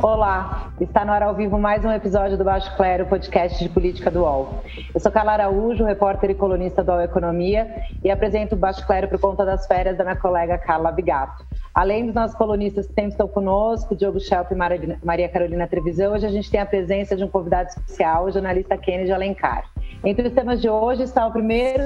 [0.00, 4.12] Olá, está no ar ao vivo mais um episódio do Baixo Clero, podcast de política
[4.12, 4.62] do UOL.
[4.94, 9.08] Eu sou Carla Araújo, repórter e colunista do UOL Economia e apresento o Baixo Clero
[9.08, 11.44] por conta das férias da minha colega Carla Bigato.
[11.74, 16.26] Além dos nossos colunistas que sempre estão conosco, Diogo Schelp e Maria Carolina Trevisan, hoje
[16.26, 19.64] a gente tem a presença de um convidado especial, o jornalista Kennedy Alencar.
[20.04, 21.82] Entre os temas de hoje está o primeiro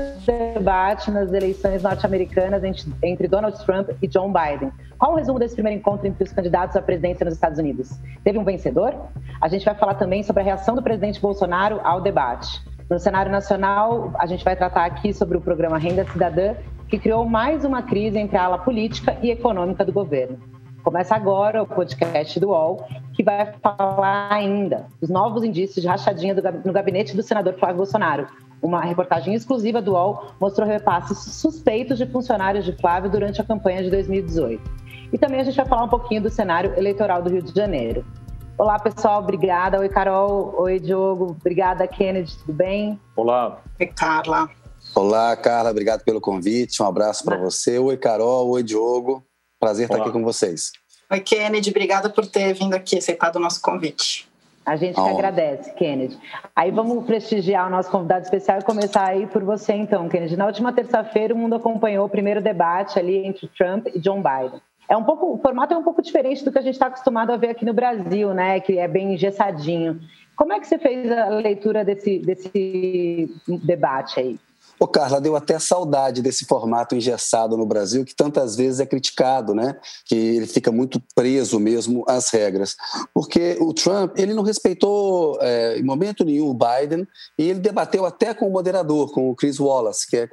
[0.54, 2.62] debate nas eleições norte-americanas
[3.02, 4.70] entre Donald Trump e John Biden.
[4.98, 7.90] Qual o resumo desse primeiro encontro entre os candidatos à presidência nos Estados Unidos?
[8.22, 8.94] Teve um vencedor?
[9.40, 12.60] A gente vai falar também sobre a reação do presidente Bolsonaro ao debate.
[12.90, 16.54] No cenário nacional, a gente vai tratar aqui sobre o programa Renda Cidadã,
[16.88, 20.51] que criou mais uma crise entre a ala política e econômica do governo.
[20.82, 26.34] Começa agora o podcast do UOL, que vai falar ainda dos novos indícios de rachadinha
[26.34, 28.26] no gabinete do senador Flávio Bolsonaro.
[28.60, 33.84] Uma reportagem exclusiva do UOL mostrou repasses suspeitos de funcionários de Flávio durante a campanha
[33.84, 34.60] de 2018.
[35.12, 38.04] E também a gente vai falar um pouquinho do cenário eleitoral do Rio de Janeiro.
[38.58, 39.78] Olá, pessoal, obrigada.
[39.78, 40.52] Oi, Carol.
[40.58, 41.36] Oi, Diogo.
[41.40, 42.36] Obrigada, Kennedy.
[42.38, 42.98] Tudo bem?
[43.14, 43.60] Olá.
[43.78, 44.48] Oi, Carla.
[44.96, 45.70] Olá, Carla.
[45.70, 46.82] Obrigado pelo convite.
[46.82, 47.78] Um abraço para você.
[47.78, 48.48] Oi, Carol.
[48.50, 49.22] Oi, Diogo.
[49.62, 49.98] Prazer Olá.
[49.98, 50.72] estar aqui com vocês.
[51.08, 54.28] Oi, Kennedy, obrigada por ter vindo aqui aceitado o nosso convite.
[54.66, 55.06] A gente que oh.
[55.06, 56.18] agradece, Kennedy.
[56.56, 60.36] Aí vamos prestigiar o nosso convidado especial e começar aí por você, então, Kennedy.
[60.36, 64.60] Na última terça-feira, o mundo acompanhou o primeiro debate ali entre Trump e John Biden.
[64.88, 67.30] É um pouco, o formato é um pouco diferente do que a gente está acostumado
[67.30, 68.58] a ver aqui no Brasil, né?
[68.58, 70.00] Que é bem engessadinho.
[70.34, 73.32] Como é que você fez a leitura desse, desse
[73.62, 74.40] debate aí?
[74.82, 79.54] Ô, Carla, deu até saudade desse formato engessado no Brasil, que tantas vezes é criticado,
[79.54, 79.78] né?
[80.04, 82.74] Que ele fica muito preso mesmo às regras.
[83.14, 87.06] Porque o Trump, ele não respeitou é, em momento nenhum o Biden
[87.38, 90.28] e ele debateu até com o moderador, com o Chris Wallace, que é,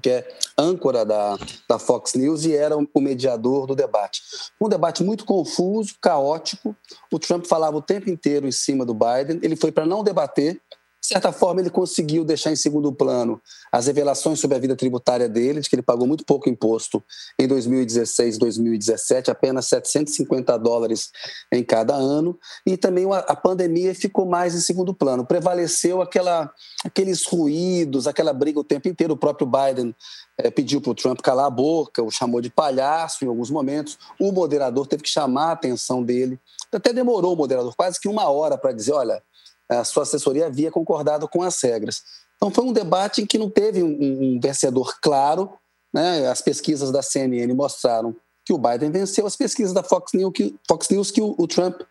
[0.00, 1.36] que é âncora da,
[1.68, 4.22] da Fox News e era o mediador do debate.
[4.60, 6.72] Um debate muito confuso, caótico.
[7.12, 10.60] O Trump falava o tempo inteiro em cima do Biden, ele foi para não debater
[11.08, 13.40] de certa forma, ele conseguiu deixar em segundo plano
[13.72, 17.02] as revelações sobre a vida tributária dele, de que ele pagou muito pouco imposto
[17.38, 21.10] em 2016 e 2017, apenas 750 dólares
[21.50, 25.24] em cada ano, e também a pandemia ficou mais em segundo plano.
[25.24, 26.52] Prevaleceu aquela,
[26.84, 29.14] aqueles ruídos, aquela briga o tempo inteiro.
[29.14, 29.94] O próprio Biden
[30.36, 33.98] é, pediu para o Trump calar a boca, o chamou de palhaço em alguns momentos.
[34.20, 36.38] O moderador teve que chamar a atenção dele.
[36.70, 39.22] Até demorou o moderador quase que uma hora para dizer: olha
[39.68, 42.02] a sua assessoria havia concordado com as regras.
[42.36, 45.52] Então foi um debate em que não teve um, um vencedor claro.
[45.92, 46.26] Né?
[46.28, 48.16] As pesquisas da CNN mostraram
[48.48, 51.46] que o Biden venceu, as pesquisas da Fox News que, Fox News, que o, o
[51.46, 51.82] Trump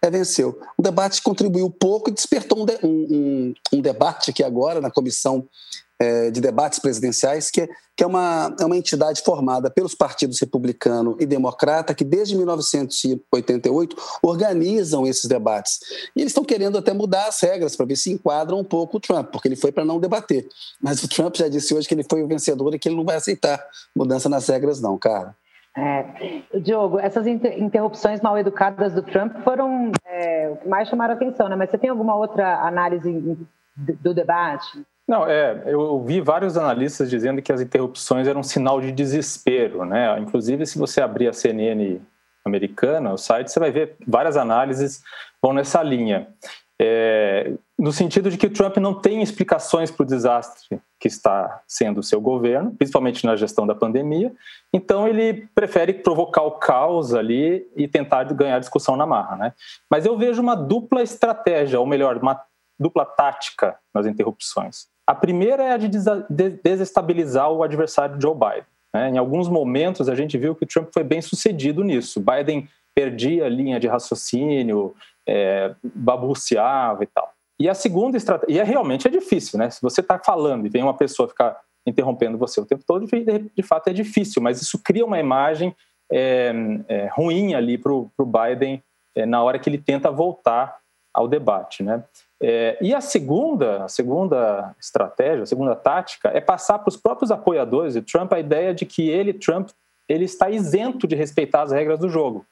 [0.00, 0.58] é, venceu.
[0.78, 5.46] O debate contribuiu pouco e despertou um, de, um, um, debate aqui agora na comissão
[6.00, 10.40] é, de debates presidenciais, que, é, que é, uma, é uma entidade formada pelos partidos
[10.40, 15.80] republicano e democrata, que desde 1988 organizam esses debates.
[16.16, 19.00] E eles estão querendo até mudar as regras para ver se enquadram um pouco o
[19.00, 20.48] Trump, porque ele foi para não debater.
[20.80, 23.04] Mas o Trump já disse hoje que ele foi o vencedor e que ele não
[23.04, 23.62] vai aceitar
[23.94, 25.36] mudança nas regras, não, cara.
[25.76, 31.16] É, Diogo, essas interrupções mal educadas do Trump foram é, o que mais chamaram a
[31.16, 31.56] atenção, né?
[31.56, 33.38] Mas você tem alguma outra análise
[33.76, 34.82] do debate?
[35.06, 39.84] Não, é, eu vi vários analistas dizendo que as interrupções eram um sinal de desespero,
[39.84, 40.18] né?
[40.18, 42.00] Inclusive, se você abrir a CNN
[42.44, 45.02] americana, o site, você vai ver várias análises
[45.42, 46.28] vão nessa linha.
[46.80, 51.62] É, no sentido de que o Trump não tem explicações para o desastre que está
[51.66, 54.32] sendo o seu governo, principalmente na gestão da pandemia,
[54.72, 59.36] então ele prefere provocar o caos ali e tentar ganhar discussão na marra.
[59.36, 59.52] Né?
[59.90, 62.40] Mas eu vejo uma dupla estratégia, ou melhor, uma
[62.78, 64.86] dupla tática nas interrupções.
[65.06, 65.88] A primeira é a de
[66.62, 68.66] desestabilizar o adversário Joe Biden.
[68.92, 69.10] Né?
[69.10, 72.20] Em alguns momentos, a gente viu que o Trump foi bem sucedido nisso.
[72.20, 74.94] Biden perdia a linha de raciocínio,
[75.26, 77.32] é, babuceava e tal.
[77.58, 79.70] E a segunda estratégia, e é realmente é difícil, né?
[79.70, 83.50] Se você está falando e vem uma pessoa ficar interrompendo você o tempo todo, de,
[83.54, 85.74] de fato é difícil, mas isso cria uma imagem
[86.12, 86.52] é,
[86.88, 88.82] é, ruim ali para o Biden
[89.14, 90.78] é, na hora que ele tenta voltar
[91.14, 92.04] ao debate, né?
[92.42, 97.30] É, e a segunda, a segunda estratégia, a segunda tática é passar para os próprios
[97.30, 99.70] apoiadores de Trump a ideia de que ele, Trump,
[100.06, 102.44] ele está isento de respeitar as regras do jogo,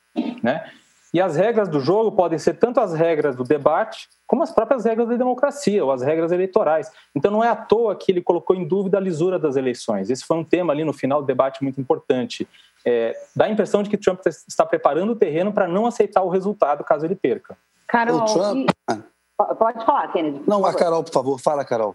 [0.43, 0.65] né?
[1.15, 4.85] E as regras do jogo podem ser tanto as regras do debate, como as próprias
[4.85, 6.91] regras da democracia, ou as regras eleitorais.
[7.15, 10.11] Então não é à toa que ele colocou em dúvida a lisura das eleições.
[10.11, 12.49] Esse foi um tema ali no final do debate muito importante.
[12.85, 16.29] É, dá a impressão de que Trump está preparando o terreno para não aceitar o
[16.29, 17.57] resultado caso ele perca.
[17.87, 18.69] Carol, Trump...
[18.91, 19.55] e...
[19.55, 20.43] pode falar, Kennedy.
[20.49, 21.95] Não, a Carol, por favor, fala, Carol.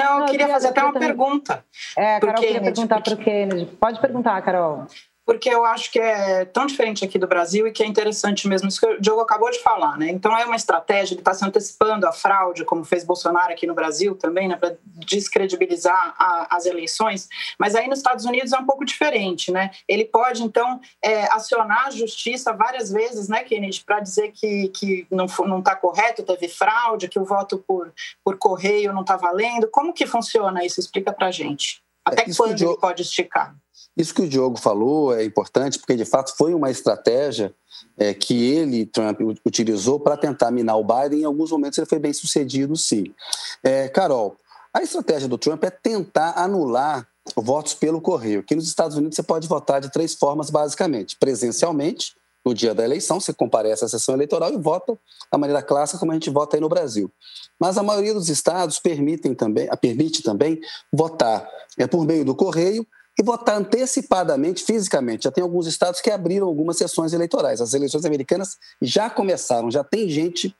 [0.00, 1.62] Não, eu queria fazer até uma pergunta.
[1.98, 3.66] É, a Carol queria perguntar para o Kennedy.
[3.76, 4.86] Pode perguntar, Carol
[5.24, 8.68] porque eu acho que é tão diferente aqui do Brasil e que é interessante mesmo
[8.68, 10.10] isso que o Diogo acabou de falar, né?
[10.10, 13.74] Então é uma estratégia, ele está se antecipando a fraude, como fez Bolsonaro aqui no
[13.74, 14.56] Brasil também, né?
[14.56, 17.28] Para descredibilizar a, as eleições.
[17.58, 19.70] Mas aí nos Estados Unidos é um pouco diferente, né?
[19.88, 25.06] Ele pode, então, é, acionar a justiça várias vezes, né, Kennedy, para dizer que, que
[25.10, 25.26] não
[25.58, 27.92] está correto, teve fraude, que o voto por,
[28.22, 29.68] por correio não está valendo.
[29.68, 30.80] Como que funciona isso?
[30.80, 31.82] Explica para gente.
[32.04, 33.54] Até é, quando ele pode esticar?
[33.96, 37.54] Isso que o Diogo falou é importante, porque de fato foi uma estratégia
[37.96, 41.20] é, que ele, Trump, utilizou para tentar minar o Biden.
[41.20, 43.14] Em alguns momentos ele foi bem sucedido, sim.
[43.62, 44.36] É, Carol,
[44.72, 47.06] a estratégia do Trump é tentar anular
[47.36, 48.40] votos pelo correio.
[48.40, 52.84] Aqui nos Estados Unidos você pode votar de três formas, basicamente: presencialmente, no dia da
[52.84, 54.98] eleição, você comparece à sessão eleitoral e vota
[55.32, 57.10] da maneira clássica como a gente vota aí no Brasil.
[57.58, 60.60] Mas a maioria dos estados permitem também, permite também
[60.92, 61.48] votar
[61.78, 62.86] é, por meio do correio
[63.18, 65.24] e votar antecipadamente, fisicamente.
[65.24, 67.60] Já tem alguns estados que abriram algumas sessões eleitorais.
[67.60, 70.54] As eleições americanas já começaram, já tem gente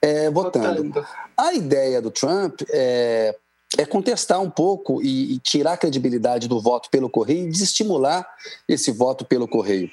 [0.00, 0.84] é, votando.
[0.84, 1.06] votando.
[1.36, 3.34] A ideia do Trump é,
[3.76, 8.26] é contestar um pouco e, e, tirar a credibilidade do voto pelo correio e desestimular
[8.68, 9.90] esse voto pelo correio.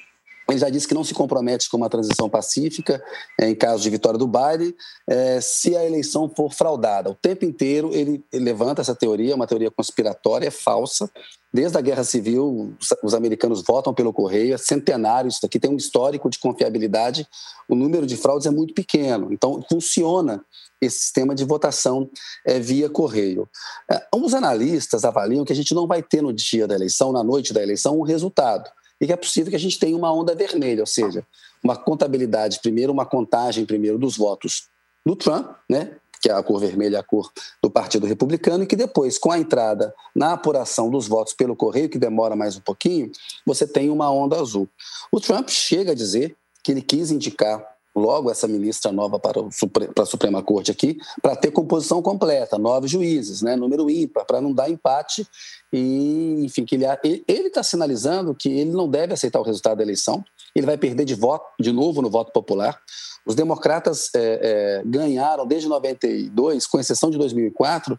[0.50, 3.02] Ele já disse que não se compromete com uma transição pacífica
[3.40, 4.76] é, em caso de vitória do Biden
[5.08, 7.10] é, se a eleição for fraudada.
[7.10, 11.10] O tempo inteiro ele, ele levanta essa teoria, uma teoria conspiratória, é falsa.
[11.54, 15.70] Desde a Guerra Civil, os, os americanos votam pelo correio, é centenário, isso aqui tem
[15.70, 17.28] um histórico de confiabilidade,
[17.70, 19.32] o número de fraudes é muito pequeno.
[19.32, 20.44] Então, funciona
[20.82, 22.10] esse sistema de votação
[22.46, 23.48] é, via correio.
[23.90, 27.24] É, os analistas avaliam que a gente não vai ter no dia da eleição, na
[27.24, 30.34] noite da eleição, um resultado e que é possível que a gente tenha uma onda
[30.34, 31.26] vermelha, ou seja,
[31.64, 34.70] uma contabilidade primeiro, uma contagem primeiro dos votos
[35.06, 37.30] do Trump, né, que é a cor vermelha, a cor
[37.62, 41.90] do Partido Republicano, e que depois, com a entrada na apuração dos votos pelo correio,
[41.90, 43.12] que demora mais um pouquinho,
[43.46, 44.70] você tem uma onda azul.
[45.12, 46.34] O Trump chega a dizer
[46.64, 47.62] que ele quis indicar
[47.94, 49.50] logo essa ministra nova para, o,
[49.94, 54.40] para a Suprema Corte aqui, para ter composição completa, nove juízes, né, número ímpar, para
[54.40, 55.28] não dar empate
[55.74, 60.24] e, enfim, que ele está sinalizando que ele não deve aceitar o resultado da eleição,
[60.56, 62.80] ele vai perder de voto de novo no voto popular.
[63.26, 67.98] Os democratas é, é, ganharam desde 92, com exceção de 2004,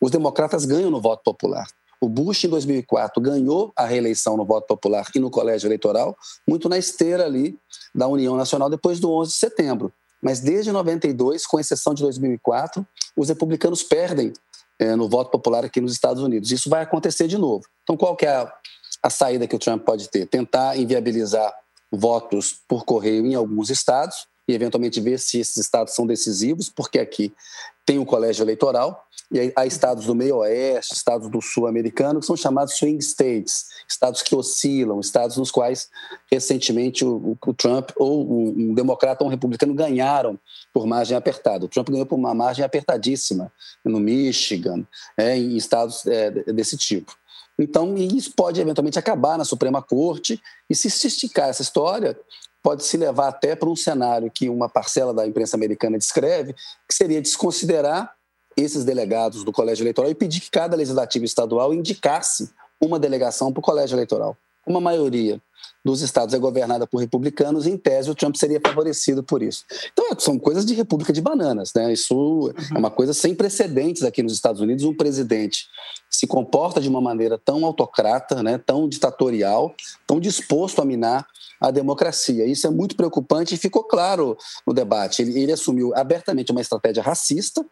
[0.00, 1.66] os democratas ganham no voto popular.
[2.00, 6.16] O Bush, em 2004, ganhou a reeleição no voto popular e no colégio eleitoral,
[6.46, 7.56] muito na esteira ali
[7.94, 9.92] da União Nacional depois do 11 de setembro.
[10.20, 12.86] Mas desde 92, com exceção de 2004,
[13.16, 14.32] os republicanos perdem
[14.78, 16.50] é, no voto popular aqui nos Estados Unidos.
[16.50, 17.64] Isso vai acontecer de novo.
[17.84, 18.52] Então, qual que é a,
[19.02, 20.26] a saída que o Trump pode ter?
[20.26, 21.54] Tentar inviabilizar
[21.92, 26.98] votos por correio em alguns estados e, eventualmente, ver se esses estados são decisivos, porque
[26.98, 27.32] aqui
[27.86, 32.26] tem o colégio eleitoral, e há estados do meio oeste, estados do sul americano, que
[32.26, 35.88] são chamados swing states, estados que oscilam, estados nos quais
[36.30, 40.38] recentemente o, o Trump ou um, democrata ou um republicano ganharam
[40.72, 41.64] por margem apertada.
[41.64, 43.50] O Trump ganhou por uma margem apertadíssima
[43.84, 47.16] no Michigan, é, em estados é, desse tipo.
[47.58, 52.18] Então, isso pode eventualmente acabar na Suprema Corte, e se esticar essa história,
[52.64, 56.54] pode se levar até para um cenário que uma parcela da imprensa americana descreve,
[56.88, 58.14] que seria desconsiderar
[58.56, 63.60] esses delegados do colégio eleitoral e pedir que cada legislativo estadual indicasse uma delegação para
[63.60, 64.34] o colégio eleitoral.
[64.66, 65.40] Uma maioria
[65.84, 69.64] dos estados é governada por republicanos, em tese o Trump seria favorecido por isso.
[69.92, 71.92] Então, é, são coisas de república de bananas, né?
[71.92, 74.84] Isso é uma coisa sem precedentes aqui nos Estados Unidos.
[74.84, 75.66] Um presidente
[76.10, 78.56] se comporta de uma maneira tão autocrata, né?
[78.56, 79.74] tão ditatorial,
[80.06, 81.26] tão disposto a minar
[81.60, 82.46] a democracia.
[82.46, 85.22] Isso é muito preocupante e ficou claro no debate.
[85.22, 87.64] Ele, ele assumiu abertamente uma estratégia racista,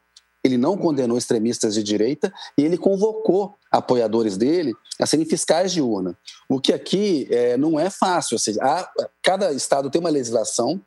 [0.45, 5.81] ele não condenou extremistas de direita e ele convocou apoiadores dele a serem fiscais de
[5.81, 6.17] urna.
[6.49, 8.35] O que aqui é, não é fácil.
[8.35, 8.91] Ou seja, há,
[9.23, 10.81] cada estado tem uma legislação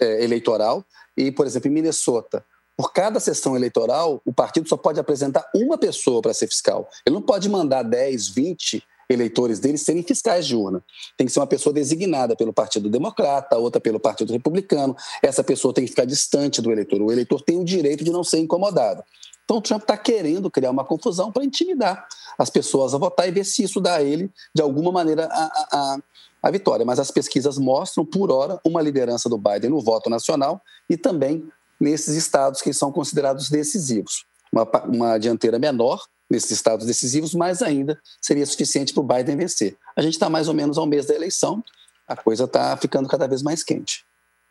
[0.00, 0.84] é, eleitoral
[1.16, 2.44] e, por exemplo, em Minnesota,
[2.76, 6.88] por cada sessão eleitoral, o partido só pode apresentar uma pessoa para ser fiscal.
[7.04, 10.82] Ele não pode mandar 10, 20 eleitores deles serem fiscais de urna.
[11.16, 14.96] Tem que ser uma pessoa designada pelo Partido Democrata, outra pelo Partido Republicano.
[15.22, 17.00] Essa pessoa tem que ficar distante do eleitor.
[17.00, 19.02] O eleitor tem o direito de não ser incomodado.
[19.44, 22.06] Então, o Trump está querendo criar uma confusão para intimidar
[22.38, 25.68] as pessoas a votar e ver se isso dá a ele, de alguma maneira, a,
[25.72, 25.98] a,
[26.42, 26.84] a vitória.
[26.84, 31.48] Mas as pesquisas mostram, por hora, uma liderança do Biden no voto nacional e também
[31.80, 34.26] nesses estados que são considerados decisivos.
[34.52, 39.76] Uma, uma dianteira menor nesses estados decisivos, mas ainda seria suficiente para o Biden vencer.
[39.96, 41.62] A gente está mais ou menos ao mês da eleição,
[42.06, 44.04] a coisa está ficando cada vez mais quente.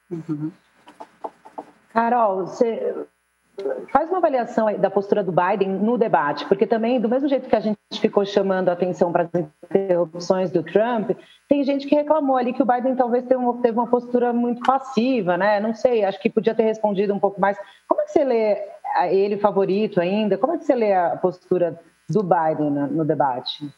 [0.09, 0.51] Uhum.
[1.91, 2.95] Carol, você
[3.91, 7.55] faz uma avaliação da postura do Biden no debate, porque também, do mesmo jeito que
[7.55, 11.11] a gente ficou chamando a atenção para as interrupções do Trump,
[11.49, 14.61] tem gente que reclamou ali que o Biden talvez teve uma, teve uma postura muito
[14.61, 15.59] passiva, né?
[15.59, 17.57] Não sei, acho que podia ter respondido um pouco mais.
[17.87, 18.55] Como é que você lê
[19.11, 20.37] ele favorito ainda?
[20.37, 21.79] Como é que você lê a postura
[22.09, 23.69] do Biden no, no debate?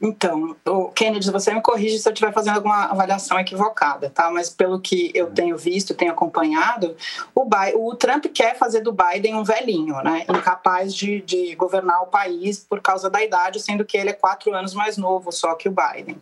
[0.00, 4.30] Então, o Kennedy, você me corrige se eu estiver fazendo alguma avaliação equivocada, tá?
[4.30, 6.94] Mas pelo que eu tenho visto, tenho acompanhado,
[7.34, 10.26] o, Biden, o Trump quer fazer do Biden um velhinho, né?
[10.28, 14.52] Incapaz de, de governar o país por causa da idade, sendo que ele é quatro
[14.52, 16.20] anos mais novo só que o Biden.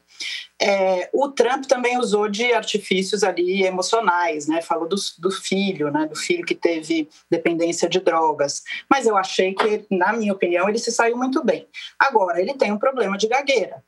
[0.65, 4.63] É, o Trump também usou de artifícios ali emocionais, né?
[4.63, 6.07] Falou do, do, filho, né?
[6.07, 8.63] Do filho que teve dependência de drogas.
[8.89, 11.67] Mas eu achei que, na minha opinião, ele se saiu muito bem.
[11.99, 13.83] Agora, ele tem um problema de gagueira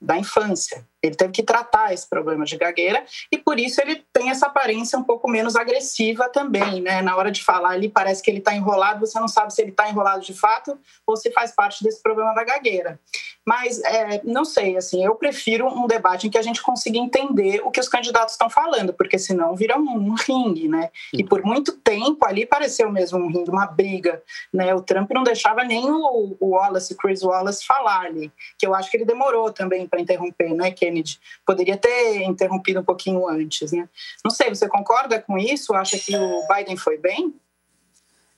[0.00, 0.86] da infância.
[1.06, 4.98] Ele teve que tratar esse problema de gagueira e por isso ele tem essa aparência
[4.98, 7.02] um pouco menos agressiva também, né?
[7.02, 9.70] Na hora de falar, ele parece que ele está enrolado, você não sabe se ele
[9.70, 12.98] está enrolado de fato ou se faz parte desse problema da gagueira.
[13.46, 17.60] Mas é, não sei, assim, eu prefiro um debate em que a gente consiga entender
[17.62, 20.90] o que os candidatos estão falando, porque senão vira um, um ringue, né?
[21.12, 24.74] E por muito tempo ali pareceu mesmo um ringue, uma briga, né?
[24.74, 28.90] O Trump não deixava nem o, o Wallace, Chris Wallace falar ali, que eu acho
[28.90, 31.18] que ele demorou também para interromper, né, Kennedy?
[31.44, 33.88] Poderia ter interrompido um pouquinho antes, né?
[34.24, 35.74] Não sei, você concorda com isso?
[35.74, 37.34] Acha que o Biden foi bem?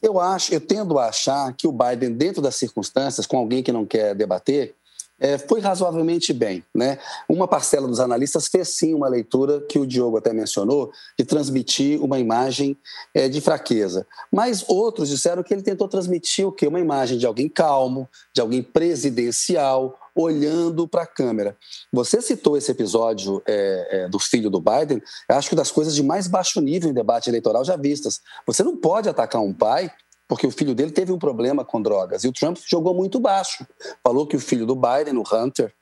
[0.01, 3.73] Eu acho, eu tendo a achar que o Biden, dentro das circunstâncias, com alguém que
[3.73, 4.75] não quer debater,
[5.19, 6.65] é, foi razoavelmente bem.
[6.75, 6.99] Né?
[7.29, 12.03] Uma parcela dos analistas fez sim uma leitura que o Diogo até mencionou, de transmitir
[12.03, 12.77] uma imagem
[13.15, 14.07] é, de fraqueza.
[14.33, 16.67] Mas outros disseram que ele tentou transmitir o quê?
[16.67, 21.57] Uma imagem de alguém calmo, de alguém presidencial, olhando para a câmera.
[21.93, 26.03] Você citou esse episódio é, é, do filho do Biden, acho que das coisas de
[26.03, 28.23] mais baixo nível em debate eleitoral já vistas.
[28.47, 29.91] Você não pode atacar um pai
[30.29, 32.25] porque o filho dele teve um problema com drogas.
[32.25, 33.67] E o Trump jogou muito baixo.
[34.03, 35.73] Falou que o filho do Biden, o Hunter,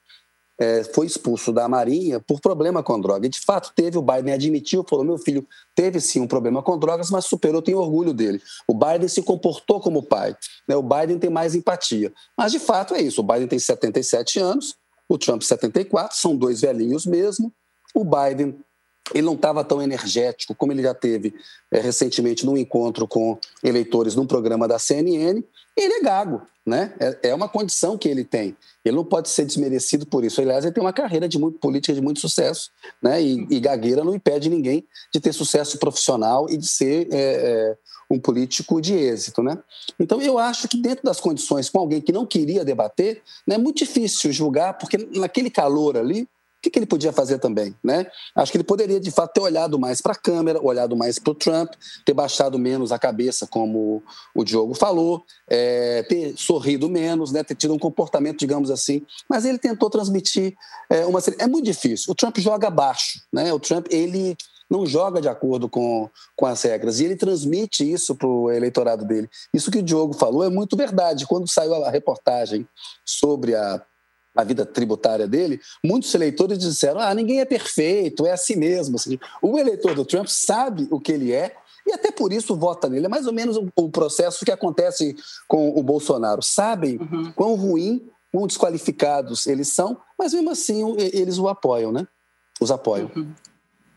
[0.59, 3.27] é, foi expulso da Marinha por problema com droga.
[3.27, 6.79] E de fato teve, o Biden admitiu, falou: meu filho teve sim um problema com
[6.79, 8.41] drogas, mas superou, tem orgulho dele.
[8.69, 10.37] O Biden se comportou como pai.
[10.69, 10.77] Né?
[10.77, 12.13] O Biden tem mais empatia.
[12.37, 14.77] Mas de fato é isso: o Biden tem 77 anos,
[15.09, 17.53] o Trump 74, são dois velhinhos mesmo.
[17.95, 18.59] O Biden
[19.12, 21.34] ele não estava tão energético como ele já teve
[21.70, 25.42] é, recentemente num encontro com eleitores num programa da CNN.
[25.76, 26.94] Ele é gago, né?
[26.99, 28.56] É, é, uma condição que ele tem.
[28.84, 30.40] Ele não pode ser desmerecido por isso.
[30.40, 32.70] Aliás, ele tem uma carreira de muito, política de muito sucesso,
[33.02, 33.20] né?
[33.23, 37.76] E, e gagueira não impede ninguém de ter sucesso profissional e de ser é,
[38.11, 39.58] um político de êxito, né?
[39.99, 43.58] Então, eu acho que dentro das condições com alguém que não queria debater, né, é
[43.58, 46.28] muito difícil julgar, porque naquele calor ali,
[46.64, 47.75] que, que ele podia fazer também?
[47.85, 48.06] Né?
[48.35, 51.30] Acho que ele poderia, de fato, ter olhado mais para a câmera, olhado mais para
[51.30, 51.73] o Trump,
[52.04, 54.02] ter baixado menos a cabeça, como
[54.35, 57.44] o Diogo falou, é, ter sorrido menos, né?
[57.44, 59.02] ter tido um comportamento, digamos assim.
[59.28, 60.54] Mas ele tentou transmitir
[60.88, 61.21] é, uma.
[61.38, 62.11] É muito difícil.
[62.11, 63.21] O Trump joga baixo.
[63.33, 63.52] Né?
[63.52, 64.37] O Trump, ele
[64.71, 66.99] não joga de acordo com, com as regras.
[66.99, 69.28] E ele transmite isso para o eleitorado dele.
[69.52, 71.26] Isso que o Diogo falou é muito verdade.
[71.26, 72.66] Quando saiu a reportagem
[73.04, 73.83] sobre a
[74.35, 78.97] a vida tributária dele, muitos eleitores disseram: ah, ninguém é perfeito, é assim mesmo.
[78.97, 81.55] Assim, o eleitor do Trump sabe o que ele é
[81.87, 83.07] e até por isso vota nele.
[83.07, 85.14] É mais ou menos o, processo que acontece
[85.47, 86.43] com o Bolsonaro.
[86.43, 87.33] Sabem uhum.
[87.33, 92.07] quão ruim, quão desqualificados eles são, mas mesmo assim eles o apoiam, né?
[92.61, 93.11] Os apoiam.
[93.14, 93.33] Uhum.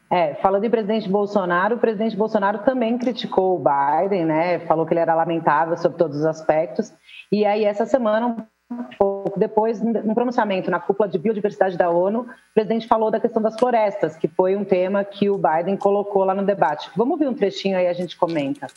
[0.09, 4.59] É, falando em presidente Bolsonaro, o presidente Bolsonaro também criticou o Biden, né?
[4.59, 6.93] Falou que ele era lamentável sobre todos os aspectos.
[7.29, 8.47] E aí, essa semana,
[8.97, 13.41] pouco depois, no pronunciamento na cúpula de biodiversidade da ONU, o presidente falou da questão
[13.41, 16.89] das florestas, que foi um tema que o Biden colocou lá no debate.
[16.95, 18.67] Vamos ouvir um trechinho aí a gente comenta.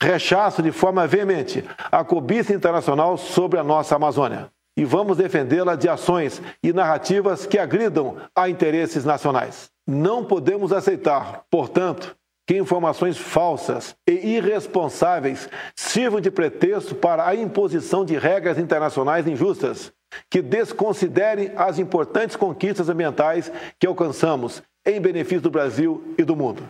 [0.00, 5.88] Rechaço de forma veemente a cobiça internacional sobre a nossa Amazônia e vamos defendê-la de
[5.88, 9.70] ações e narrativas que agridam a interesses nacionais.
[9.84, 12.16] Não podemos aceitar, portanto,
[12.48, 19.92] que informações falsas e irresponsáveis sirvam de pretexto para a imposição de regras internacionais injustas,
[20.30, 26.66] que desconsiderem as importantes conquistas ambientais que alcançamos em benefício do Brasil e do mundo.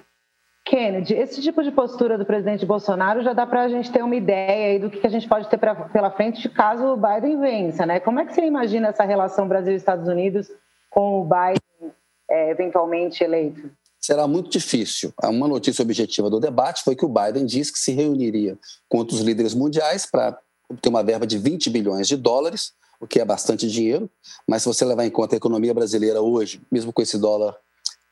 [0.67, 4.17] Kennedy, esse tipo de postura do presidente Bolsonaro já dá para a gente ter uma
[4.17, 8.01] ideia do que a gente pode ter pra, pela frente caso o Biden vença, né?
[8.01, 10.51] Como é que você imagina essa relação Brasil-Estados Unidos
[10.91, 11.93] com o Biden
[12.29, 13.71] é, eventualmente eleito?
[14.01, 15.13] Será muito difícil.
[15.25, 19.21] Uma notícia objetiva do debate foi que o Biden disse que se reuniria com outros
[19.21, 20.39] líderes mundiais para
[20.69, 24.11] obter uma verba de 20 bilhões de dólares, o que é bastante dinheiro,
[24.47, 27.57] mas se você levar em conta a economia brasileira hoje, mesmo com esse dólar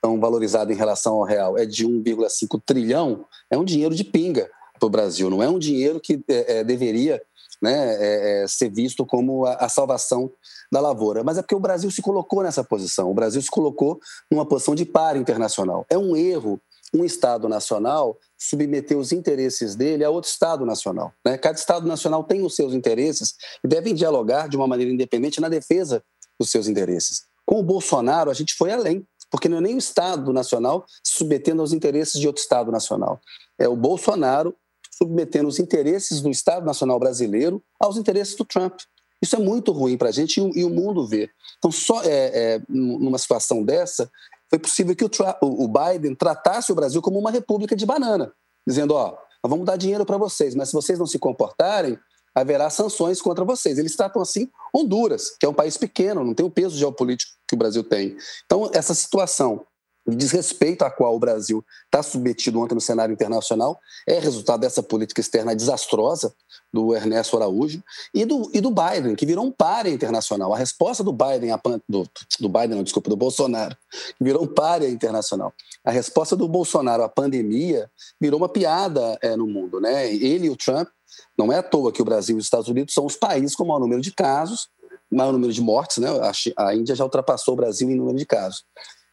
[0.00, 4.48] tão valorizado em relação ao real, é de 1,5 trilhão, é um dinheiro de pinga
[4.78, 7.22] para o Brasil, não é um dinheiro que é, é, deveria
[7.60, 10.30] né, é, é, ser visto como a, a, salvação
[10.70, 11.24] da lavoura.
[11.24, 13.98] Mas é porque o Brasil se colocou nessa posição, o Brasil se colocou
[14.30, 15.86] numa posição de par internacional.
[15.88, 16.60] É um erro
[16.94, 21.12] um Estado nacional submeter os interesses dele a outro Estado nacional.
[21.24, 21.36] Né?
[21.36, 25.48] Cada Estado nacional tem os seus interesses e devem dialogar de uma maneira independente na
[25.48, 26.02] defesa
[26.38, 27.24] dos seus interesses.
[27.44, 31.18] Com o Bolsonaro, a gente foi além, porque não é nem o Estado nacional se
[31.18, 33.20] submetendo aos interesses de outro Estado nacional.
[33.58, 34.54] É o Bolsonaro
[34.96, 38.80] submetendo os interesses do Estado Nacional brasileiro aos interesses do Trump.
[39.22, 41.30] Isso é muito ruim para a gente e, o mundo vê.
[41.58, 44.10] Então, só é, é, numa situação dessa,
[44.48, 45.10] foi possível que o,
[45.40, 48.32] o, Biden tratasse o Brasil como uma república de banana,
[48.66, 51.98] dizendo: ó, nós vamos dar dinheiro para vocês, mas se vocês não se comportarem,
[52.34, 53.78] haverá sanções contra vocês.
[53.78, 57.54] Eles tratam assim Honduras, que é um país pequeno, não tem o peso geopolítico que
[57.54, 58.16] o Brasil tem.
[58.44, 59.64] Então, essa situação
[60.06, 64.82] de desrespeito a qual o Brasil está submetido ontem no cenário internacional é resultado dessa
[64.82, 66.32] política externa desastrosa
[66.72, 67.82] do Ernesto Araújo
[68.14, 70.52] e do, e do Biden, que virou um páreo internacional.
[70.52, 72.08] A resposta do Biden, a, do,
[72.38, 73.76] do Biden, não, desculpa, do Bolsonaro,
[74.20, 75.52] virou um páreo internacional.
[75.84, 79.80] A resposta do Bolsonaro à pandemia virou uma piada é, no mundo.
[79.80, 80.12] Né?
[80.12, 80.88] Ele e o Trump,
[81.36, 83.64] não é à toa que o Brasil e os Estados Unidos são os países com
[83.64, 84.68] o maior número de casos,
[85.10, 86.08] maior número de mortes, né?
[86.56, 88.64] A Índia já ultrapassou o Brasil em número de casos.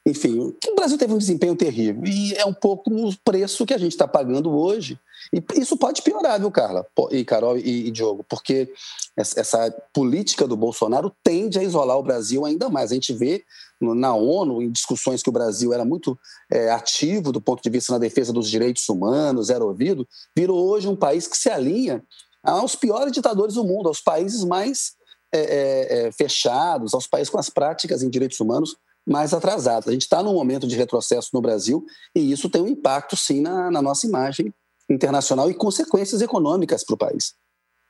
[0.06, 3.78] Enfim, o Brasil teve um desempenho terrível e é um pouco o preço que a
[3.78, 4.98] gente está pagando hoje.
[5.32, 6.86] E isso pode piorar, viu, Carla?
[7.10, 8.70] E Carol e, e Diogo, porque
[9.16, 12.90] essa política do Bolsonaro tende a isolar o Brasil ainda mais.
[12.90, 13.44] A gente vê
[13.80, 16.18] na ONU, em discussões que o Brasil era muito
[16.52, 20.06] é, ativo do ponto de vista na defesa dos direitos humanos, era ouvido,
[20.36, 22.02] virou hoje um país que se alinha
[22.42, 24.92] aos piores ditadores do mundo, aos países mais
[25.32, 29.88] é, é, é fechados, aos países com as práticas em direitos humanos mais atrasados.
[29.88, 33.40] A gente está num momento de retrocesso no Brasil e isso tem um impacto, sim,
[33.40, 34.52] na, na nossa imagem
[34.88, 37.34] internacional e consequências econômicas para o país.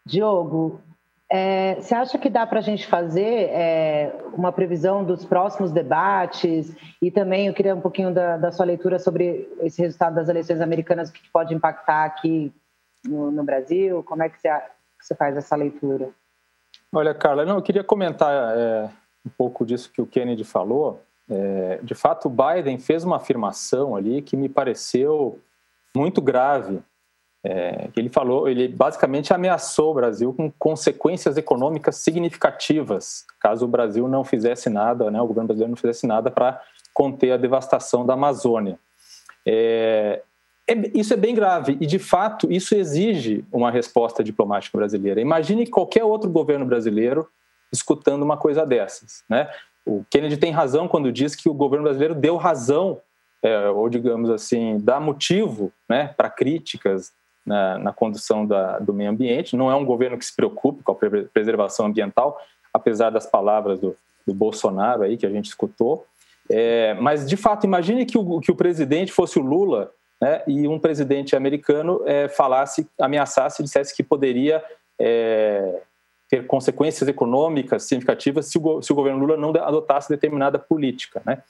[0.06, 0.80] Diogo,
[1.30, 6.74] é, você acha que dá para a gente fazer é, uma previsão dos próximos debates?
[7.00, 10.60] E também eu queria um pouquinho da, da sua leitura sobre esse resultado das eleições
[10.60, 12.52] americanas, o que pode impactar aqui
[13.04, 14.02] no, no Brasil?
[14.02, 16.10] Como é que você, que você, faz essa leitura?
[16.92, 18.90] Olha, Carla, não, eu queria comentar é,
[19.24, 21.00] um pouco disso que o Kennedy falou.
[21.28, 25.38] É, de fato, o Biden fez uma afirmação ali que me pareceu
[25.96, 26.80] muito grave.
[27.46, 34.08] É, ele falou, ele basicamente ameaçou o Brasil com consequências econômicas significativas caso o Brasil
[34.08, 36.58] não fizesse nada, né, o governo brasileiro não fizesse nada para
[36.94, 38.78] conter a devastação da Amazônia.
[39.46, 40.22] É,
[40.66, 45.20] é, isso é bem grave e, de fato, isso exige uma resposta diplomática brasileira.
[45.20, 47.28] Imagine qualquer outro governo brasileiro
[47.74, 49.24] escutando uma coisa dessas.
[49.28, 49.50] Né?
[49.84, 53.00] O Kennedy tem razão quando diz que o governo brasileiro deu razão,
[53.42, 57.12] é, ou digamos assim, dá motivo né, para críticas
[57.44, 59.56] na, na condução da, do meio ambiente.
[59.56, 60.96] Não é um governo que se preocupe com a
[61.32, 62.40] preservação ambiental,
[62.72, 63.94] apesar das palavras do,
[64.26, 66.06] do Bolsonaro aí que a gente escutou.
[66.50, 70.66] É, mas, de fato, imagine que o, que o presidente fosse o Lula né, e
[70.66, 74.62] um presidente americano é, falasse, ameaçasse, dissesse que poderia
[74.98, 75.82] é,
[76.28, 81.22] ter consequências econômicas significativas se o, se o governo Lula não adotasse determinada política.
[81.24, 81.42] Né?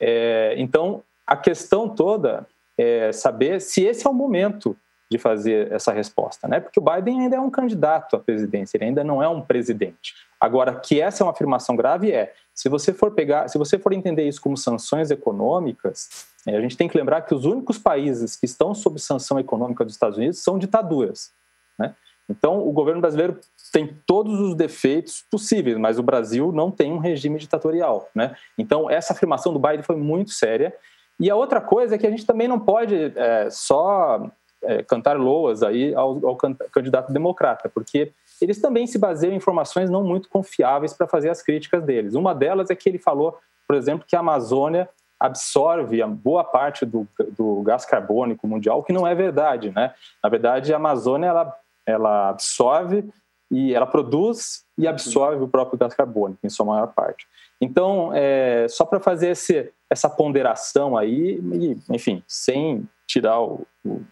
[0.00, 2.46] É, então, a questão toda
[2.78, 4.76] é saber se esse é o momento
[5.10, 6.58] de fazer essa resposta, né?
[6.58, 10.14] Porque o Biden ainda é um candidato à presidência, ele ainda não é um presidente.
[10.40, 13.92] Agora, que essa é uma afirmação grave é, se você for pegar, se você for
[13.92, 18.34] entender isso como sanções econômicas, é, a gente tem que lembrar que os únicos países
[18.34, 21.32] que estão sob sanção econômica dos Estados Unidos são ditaduras,
[21.78, 21.94] né?
[22.28, 23.38] Então, o governo brasileiro
[23.76, 28.34] tem todos os defeitos possíveis, mas o Brasil não tem um regime ditatorial, né?
[28.56, 30.74] Então, essa afirmação do Biden foi muito séria.
[31.20, 34.30] E a outra coisa é que a gente também não pode é, só
[34.62, 39.90] é, cantar loas aí ao, ao, candidato democrata, porque eles também se baseiam em informações
[39.90, 42.14] não muito confiáveis para fazer as críticas deles.
[42.14, 44.88] Uma delas é que ele falou, por exemplo, que a Amazônia
[45.20, 49.92] absorve a boa parte do, do gás carbônico mundial, o que não é verdade, né?
[50.24, 51.54] Na verdade, a Amazônia ela
[51.86, 53.08] ela absorve
[53.50, 57.26] e ela produz e absorve o próprio gás carbônico, em sua maior parte.
[57.60, 64.02] Então, é, só para fazer esse, essa ponderação aí, e, enfim, sem tirar o, o,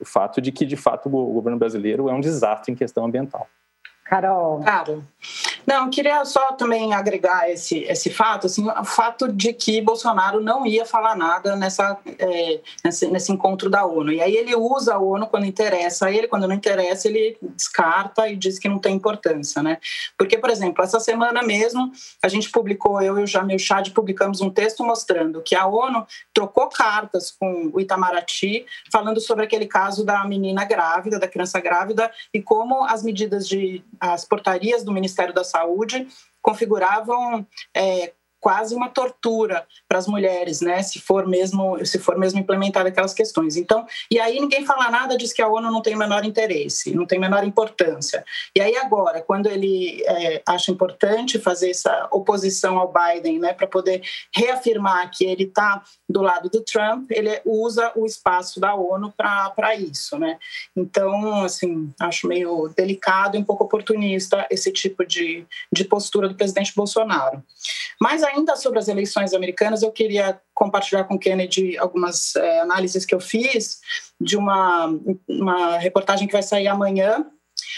[0.00, 3.46] o, fato de que, de fato, o governo brasileiro é um desastre em questão ambiental.
[4.04, 4.60] Carol.
[4.60, 4.98] Cara,
[5.66, 10.66] Não, queria só também agregar esse, esse fato, assim, o fato de que Bolsonaro não
[10.66, 14.12] ia falar nada nessa, é, nesse, nesse encontro da ONU.
[14.12, 18.28] E aí ele usa a ONU quando interessa a ele, quando não interessa, ele descarta
[18.28, 19.78] e diz que não tem importância, né?
[20.18, 21.90] Porque, por exemplo, essa semana mesmo,
[22.22, 26.06] a gente publicou, eu e o Jamil Chad publicamos um texto mostrando que a ONU
[26.32, 32.10] trocou cartas com o Itamaraty, falando sobre aquele caso da menina grávida, da criança grávida,
[32.32, 35.53] e como as medidas de, as portarias do Ministério da Saúde
[36.42, 38.12] configuravam é,
[38.44, 40.82] quase uma tortura para as mulheres, né?
[40.82, 43.56] Se for mesmo, se for mesmo implementar aquelas questões.
[43.56, 46.94] Então, e aí ninguém fala nada, diz que a ONU não tem o menor interesse,
[46.94, 48.22] não tem menor importância.
[48.54, 53.66] E aí agora, quando ele é, acha importante fazer essa oposição ao Biden, né, para
[53.66, 54.02] poder
[54.36, 59.74] reafirmar que ele está do lado do Trump, ele usa o espaço da ONU para
[59.74, 60.38] isso, né?
[60.76, 66.34] Então, assim, acho meio delicado e um pouco oportunista esse tipo de, de postura do
[66.34, 67.42] presidente Bolsonaro.
[68.00, 73.14] Mas ainda sobre as eleições americanas, eu queria compartilhar com Kennedy algumas é, análises que
[73.14, 73.80] eu fiz
[74.20, 74.86] de uma,
[75.28, 77.26] uma reportagem que vai sair amanhã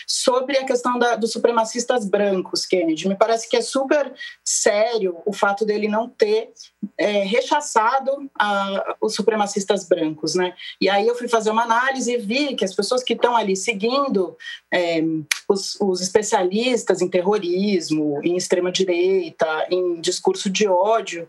[0.07, 3.09] sobre a questão da, dos supremacistas brancos, Kennedy.
[3.09, 4.14] Me parece que é super
[4.45, 6.53] sério o fato dele não ter
[6.97, 10.55] é, rechaçado a, os supremacistas brancos, né?
[10.81, 13.57] E aí eu fui fazer uma análise e vi que as pessoas que estão ali
[13.57, 14.37] seguindo
[14.73, 15.01] é,
[15.49, 21.29] os, os especialistas em terrorismo, em extrema direita, em discurso de ódio,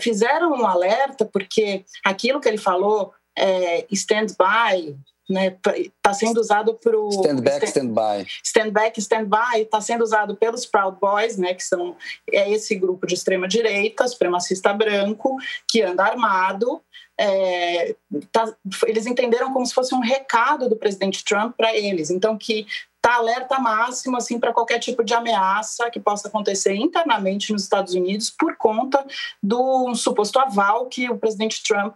[0.00, 4.96] fizeram um alerta porque aquilo que ele falou é, stand by,
[5.28, 9.80] né, está sendo usado para o stand back, stand, by, stand back, stand by, está
[9.80, 11.96] sendo usado pelos Proud Boys, né, que são
[12.30, 15.36] é esse grupo de extrema direita, supremacista branco,
[15.68, 16.82] que anda armado.
[17.18, 17.94] É,
[18.32, 18.52] tá,
[18.86, 23.16] eles entenderam como se fosse um recado do presidente Trump para eles, então que está
[23.16, 28.30] alerta máximo assim para qualquer tipo de ameaça que possa acontecer internamente nos Estados Unidos
[28.30, 29.06] por conta
[29.42, 31.94] do suposto aval que o presidente Trump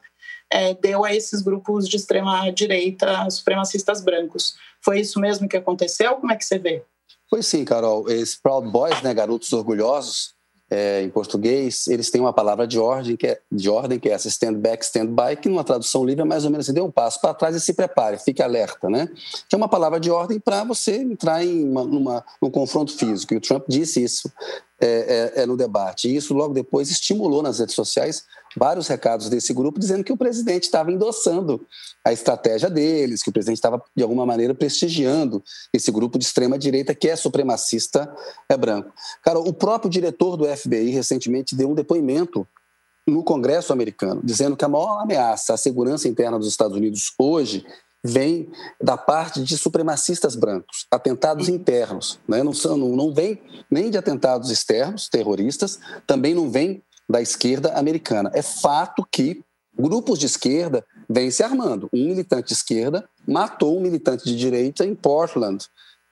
[0.50, 4.54] é, deu a esses grupos de extrema direita, supremacistas brancos.
[4.82, 6.16] Foi isso mesmo que aconteceu?
[6.16, 6.82] Como é que você vê?
[7.28, 8.08] Foi sim, Carol.
[8.08, 10.34] Esses Proud Boys, né, garotos orgulhosos,
[10.70, 14.12] é, em português, eles têm uma palavra de ordem, que é, de ordem, que é
[14.12, 16.80] essa stand back, stand by, que numa tradução livre é mais ou menos assim, dê
[16.80, 19.08] um passo para trás e se prepare, fique alerta, né?
[19.48, 23.32] Que é uma palavra de ordem para você entrar em uma, numa, num confronto físico.
[23.32, 24.30] E o Trump disse isso
[24.80, 26.08] é, é, é, no debate.
[26.08, 28.24] E isso logo depois estimulou nas redes sociais
[28.56, 31.66] vários recados desse grupo dizendo que o presidente estava endossando
[32.04, 36.94] a estratégia deles, que o presidente estava, de alguma maneira, prestigiando esse grupo de extrema-direita
[36.94, 38.12] que é supremacista
[38.48, 38.92] é branco.
[39.22, 42.46] Cara, o próprio diretor do FBI recentemente deu um depoimento
[43.06, 47.66] no Congresso americano, dizendo que a maior ameaça à segurança interna dos Estados Unidos hoje
[48.04, 48.48] vem
[48.80, 52.42] da parte de supremacistas brancos, atentados internos, né?
[52.42, 58.30] não, são, não, vem nem de atentados externos, terroristas, também não vem da esquerda americana.
[58.34, 59.42] É fato que
[59.76, 61.88] grupos de esquerda vêm se armando.
[61.92, 65.66] Um militante de esquerda matou um militante de direita em Portland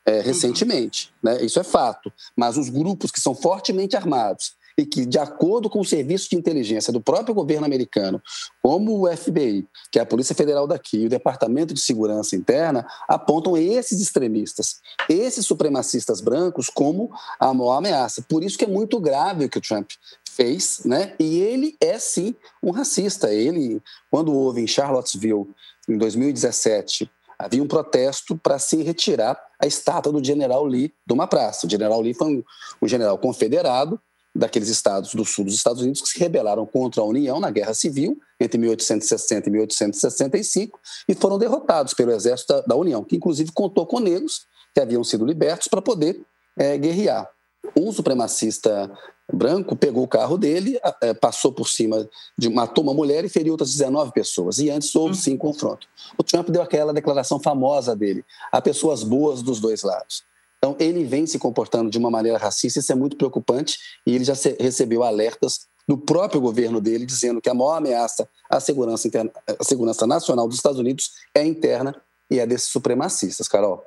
[0.06, 1.12] é, recentemente.
[1.22, 1.44] Né?
[1.44, 2.12] Isso é fato.
[2.36, 6.36] Mas os grupos que são fortemente armados e que, de acordo com o serviço de
[6.36, 8.22] inteligência do próprio governo americano,
[8.62, 12.86] como o FBI, que é a Polícia Federal daqui, e o Departamento de Segurança Interna,
[13.08, 17.10] apontam esses extremistas, esses supremacistas brancos, como
[17.40, 18.22] a maior ameaça.
[18.28, 19.90] Por isso que é muito grave o que o Trump
[20.30, 21.14] fez, né?
[21.18, 23.32] E ele é sim um racista.
[23.32, 25.46] Ele, quando houve em Charlottesville,
[25.88, 31.26] em 2017, havia um protesto para se retirar a estátua do General Lee de uma
[31.26, 31.66] praça.
[31.66, 32.44] O General Lee foi um,
[32.82, 34.00] um general confederado
[34.36, 37.74] daqueles estados do sul dos Estados Unidos que se rebelaram contra a União na Guerra
[37.74, 43.50] Civil entre 1860 e 1865 e foram derrotados pelo exército da, da União, que inclusive
[43.52, 46.20] contou com negros que haviam sido libertos para poder
[46.56, 47.28] é, guerrear.
[47.74, 48.90] Um supremacista
[49.32, 53.52] branco pegou o carro dele, é, passou por cima, de, matou uma mulher e feriu
[53.52, 54.58] outras 19 pessoas.
[54.58, 55.86] E antes houve sim confronto.
[56.16, 60.22] O Trump deu aquela declaração famosa dele: há pessoas boas dos dois lados.
[60.58, 64.24] Então, ele vem se comportando de uma maneira racista, isso é muito preocupante, e ele
[64.24, 69.30] já recebeu alertas do próprio governo dele, dizendo que a maior ameaça à segurança, interna,
[69.46, 71.94] à segurança nacional dos Estados Unidos é interna
[72.28, 73.84] e é desses supremacistas, Carol.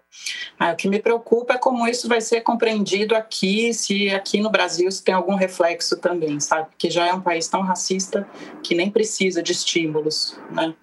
[0.58, 4.50] Ah, o que me preocupa é como isso vai ser compreendido aqui, se aqui no
[4.50, 6.70] Brasil se tem algum reflexo também, sabe?
[6.70, 8.26] Porque já é um país tão racista
[8.64, 10.74] que nem precisa de estímulos, né?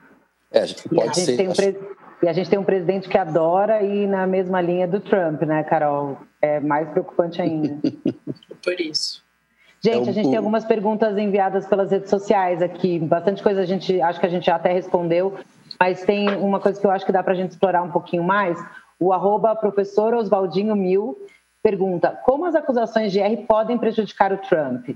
[0.51, 1.49] É, a gente pode ser.
[1.49, 1.79] Um pre...
[2.27, 5.63] E a gente tem um presidente que adora ir na mesma linha do Trump, né,
[5.63, 6.19] Carol?
[6.43, 7.79] É mais preocupante ainda.
[8.65, 9.23] Por isso.
[9.81, 12.99] Gente, é a gente tem algumas perguntas enviadas pelas redes sociais aqui.
[12.99, 15.39] Bastante coisa a gente acho que a gente já até respondeu,
[15.79, 18.25] mas tem uma coisa que eu acho que dá para a gente explorar um pouquinho
[18.25, 18.59] mais.
[18.99, 21.17] O arroba professor Oswaldinho Mil
[21.63, 24.89] pergunta: como as acusações de R podem prejudicar o Trump?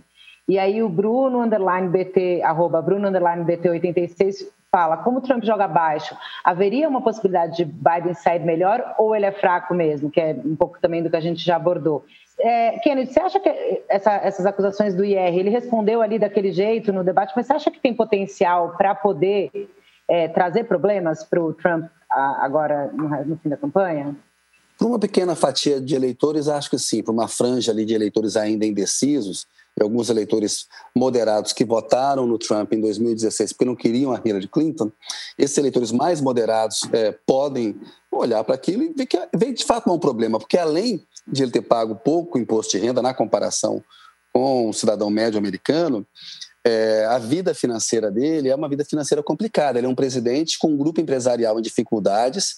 [0.50, 5.44] E aí o Bruno underline BT, arroba Bruno underline BT 86 fala, como o Trump
[5.44, 10.20] joga baixo, haveria uma possibilidade de Biden sair melhor ou ele é fraco mesmo, que
[10.20, 12.04] é um pouco também do que a gente já abordou.
[12.40, 13.48] É, Kennedy, você acha que
[13.88, 17.70] essa, essas acusações do IR, ele respondeu ali daquele jeito no debate, mas você acha
[17.70, 19.52] que tem potencial para poder
[20.08, 24.16] é, trazer problemas para o Trump agora no, no fim da campanha?
[24.80, 27.02] Para uma pequena fatia de eleitores, acho que sim.
[27.02, 29.46] Para uma franja ali de eleitores ainda indecisos,
[29.78, 30.66] e alguns eleitores
[30.96, 34.90] moderados que votaram no Trump em 2016 porque não queriam a Hillary Clinton,
[35.36, 37.78] esses eleitores mais moderados é, podem
[38.10, 41.52] olhar para aquilo e ver que vem de fato um problema, porque além de ele
[41.52, 43.84] ter pago pouco imposto de renda na comparação
[44.32, 46.06] com o cidadão médio americano,
[46.64, 49.78] é, a vida financeira dele é uma vida financeira complicada.
[49.78, 52.56] Ele é um presidente com um grupo empresarial em dificuldades,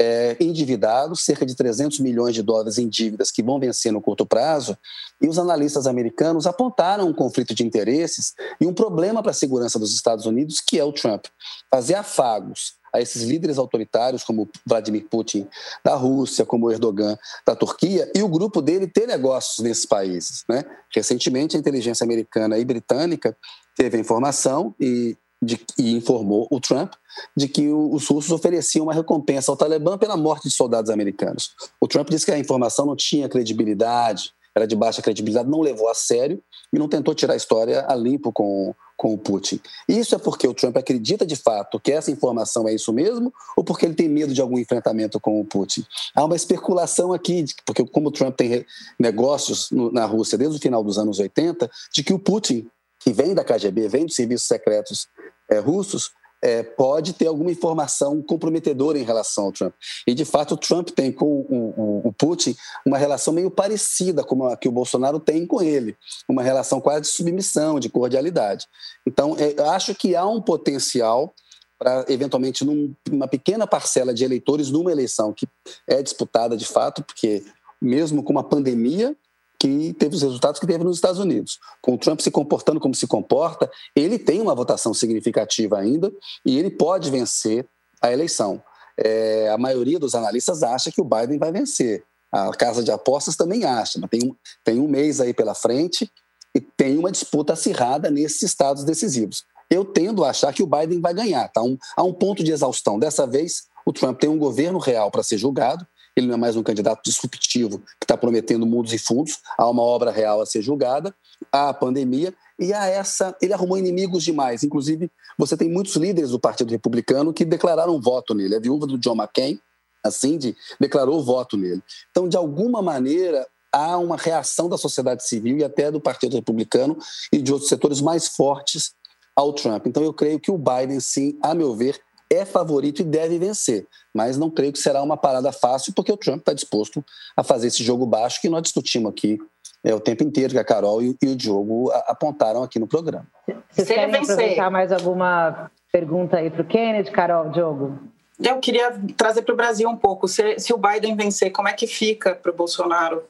[0.00, 4.24] é, endividados, cerca de 300 milhões de dólares em dívidas que vão vencer no curto
[4.24, 4.74] prazo,
[5.20, 9.78] e os analistas americanos apontaram um conflito de interesses e um problema para a segurança
[9.78, 11.26] dos Estados Unidos, que é o Trump.
[11.70, 15.46] Fazer afagos a esses líderes autoritários, como Vladimir Putin
[15.84, 20.44] da Rússia, como Erdogan da Turquia, e o grupo dele ter negócios nesses países.
[20.48, 20.64] Né?
[20.92, 23.36] Recentemente, a inteligência americana e britânica
[23.76, 26.92] teve a informação e de, e informou o Trump
[27.36, 31.54] de que os russos ofereciam uma recompensa ao Talibã pela morte de soldados americanos.
[31.80, 35.88] O Trump disse que a informação não tinha credibilidade, era de baixa credibilidade, não levou
[35.88, 39.60] a sério e não tentou tirar a história a limpo com, com o Putin.
[39.88, 43.64] Isso é porque o Trump acredita de fato que essa informação é isso mesmo ou
[43.64, 45.84] porque ele tem medo de algum enfrentamento com o Putin?
[46.14, 48.64] Há uma especulação aqui, porque como o Trump tem
[48.98, 52.68] negócios na Rússia desde o final dos anos 80, de que o Putin,
[53.00, 55.08] que vem da KGB, vem dos serviços secretos
[55.50, 59.74] é, russos, é, pode ter alguma informação comprometedora em relação ao Trump.
[60.06, 64.24] E, de fato, o Trump tem com o, o, o, Putin uma relação meio parecida
[64.24, 65.96] com a que o Bolsonaro tem com ele,
[66.28, 68.66] uma relação quase de submissão, de cordialidade.
[69.06, 71.34] Então, é, acho que há um potencial
[71.78, 75.46] para, eventualmente, num, uma pequena parcela de eleitores numa eleição que
[75.86, 77.42] é disputada de fato, porque
[77.80, 79.16] mesmo com uma pandemia,
[79.60, 81.60] que teve os resultados que teve nos Estados Unidos.
[81.82, 86.10] Com o Trump se comportando como se comporta, ele tem uma votação significativa ainda
[86.46, 87.68] e ele pode vencer
[88.00, 88.62] a eleição.
[88.96, 92.02] É, a maioria dos analistas acha que o Biden vai vencer.
[92.32, 96.10] A casa de apostas também acha, mas tem um, tem um mês aí pela frente
[96.54, 99.44] e tem uma disputa acirrada nesses estados decisivos.
[99.68, 101.48] Eu tendo a achar que o Biden vai ganhar.
[101.48, 102.98] Tá um, há um ponto de exaustão.
[102.98, 106.56] Dessa vez, o Trump tem um governo real para ser julgado ele não é mais
[106.56, 110.62] um candidato disruptivo que está prometendo mundos e fundos, há uma obra real a ser
[110.62, 111.14] julgada,
[111.52, 113.34] há a pandemia e há essa.
[113.40, 114.62] Ele arrumou inimigos demais.
[114.62, 118.56] Inclusive, você tem muitos líderes do Partido Republicano que declararam voto nele.
[118.56, 119.58] A viúva do John McCain,
[120.04, 121.82] a Cindy, declarou voto nele.
[122.10, 126.98] Então, de alguma maneira, há uma reação da sociedade civil e até do Partido Republicano
[127.32, 128.92] e de outros setores mais fortes
[129.34, 129.86] ao Trump.
[129.86, 133.86] Então, eu creio que o Biden, sim, a meu ver, é favorito e deve vencer.
[134.14, 137.04] Mas não creio que será uma parada fácil, porque o Trump está disposto
[137.36, 139.38] a fazer esse jogo baixo que nós discutimos aqui
[139.82, 143.26] é, o tempo inteiro, que a Carol e, e o Diogo apontaram aqui no programa.
[143.70, 147.98] Vocês Se querem aproveitar mais alguma pergunta aí para o Kennedy, Carol, Diogo?
[148.38, 150.26] Eu queria trazer para o Brasil um pouco.
[150.28, 153.22] Se, se o Biden vencer, como é que fica para o Bolsonaro?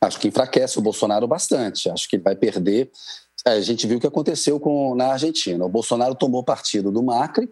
[0.00, 1.90] Acho que enfraquece o Bolsonaro bastante.
[1.90, 2.90] Acho que ele vai perder.
[3.46, 5.64] A gente viu o que aconteceu com, na Argentina.
[5.64, 7.50] O Bolsonaro tomou partido do Macri,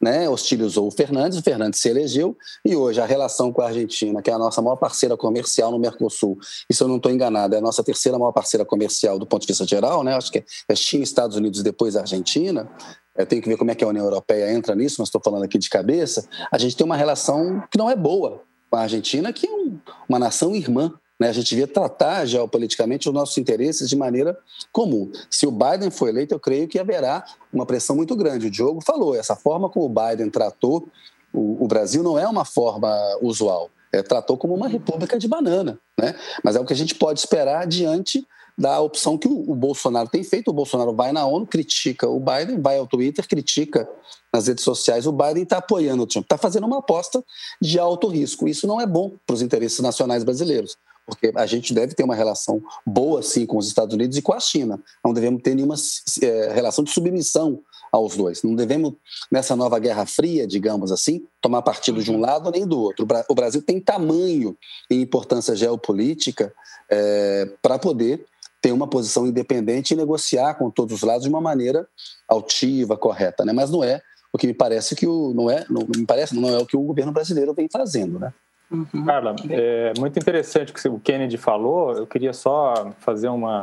[0.00, 4.22] né, hostilizou o Fernandes, o Fernandes se elegeu, e hoje a relação com a Argentina,
[4.22, 6.38] que é a nossa maior parceira comercial no Mercosul,
[6.70, 9.42] e se eu não estou enganado, é a nossa terceira maior parceira comercial do ponto
[9.42, 12.70] de vista geral, né, acho que é China, Estados Unidos e depois a Argentina,
[13.16, 15.42] eu tenho que ver como é que a União Europeia entra nisso, mas estou falando
[15.42, 19.32] aqui de cabeça, a gente tem uma relação que não é boa com a Argentina,
[19.32, 21.28] que é um, uma nação irmã, né?
[21.28, 24.38] A gente devia tratar geopoliticamente os nossos interesses de maneira
[24.72, 25.10] comum.
[25.30, 28.46] Se o Biden for eleito, eu creio que haverá uma pressão muito grande.
[28.46, 30.88] O Diogo falou, essa forma como o Biden tratou
[31.32, 33.70] o, o Brasil não é uma forma usual.
[33.92, 36.14] É, tratou como uma república de banana, né?
[36.44, 38.26] Mas é o que a gente pode esperar diante
[38.56, 40.48] da opção que o, o, Bolsonaro tem feito.
[40.48, 43.88] O Bolsonaro vai na ONU, critica o Biden, vai ao Twitter, critica
[44.32, 47.24] nas redes sociais o Biden está apoiando o Trump, está fazendo uma aposta
[47.62, 48.46] de alto risco.
[48.46, 50.76] Isso não é bom para os interesses nacionais brasileiros
[51.08, 54.34] porque a gente deve ter uma relação boa, sim, com os Estados Unidos e com
[54.34, 54.78] a China.
[55.02, 55.74] Não devemos ter nenhuma
[56.22, 58.42] é, relação de submissão aos dois.
[58.42, 58.92] Não devemos,
[59.32, 63.06] nessa nova Guerra Fria, digamos assim, tomar partido de um lado nem do outro.
[63.28, 64.54] O Brasil tem tamanho
[64.90, 66.52] e importância geopolítica
[66.90, 68.26] é, para poder
[68.60, 71.88] ter uma posição independente e negociar com todos os lados de uma maneira
[72.28, 73.52] altiva, correta, né?
[73.52, 76.48] Mas não é o que me parece que o não é, não me parece, não
[76.50, 78.34] é o que o governo brasileiro vem fazendo, né?
[78.70, 79.04] Uhum.
[79.06, 81.92] Carla, é muito interessante o que o Kennedy falou.
[81.92, 83.62] Eu queria só fazer uma,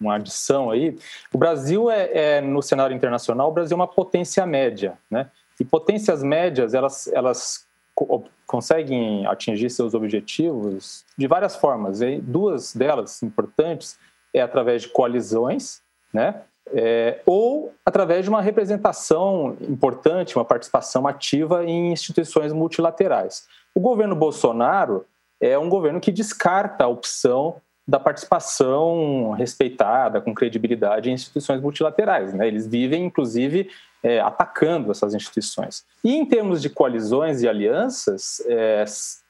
[0.00, 0.98] uma adição aí.
[1.32, 5.30] O Brasil é, é, no cenário internacional, o Brasil é uma potência média, né?
[5.58, 7.66] E potências médias, elas, elas
[8.46, 12.00] conseguem atingir seus objetivos de várias formas.
[12.00, 13.98] E duas delas importantes
[14.32, 16.42] é através de coalizões, né?
[16.70, 23.48] É, ou através de uma representação importante, uma participação ativa em instituições multilaterais.
[23.74, 25.04] O governo Bolsonaro
[25.40, 32.34] é um governo que descarta a opção da participação respeitada, com credibilidade em instituições multilaterais.
[32.34, 32.46] Né?
[32.46, 33.70] Eles vivem, inclusive,
[34.02, 35.84] é, atacando essas instituições.
[36.04, 38.84] E em termos de coalizões e alianças, é,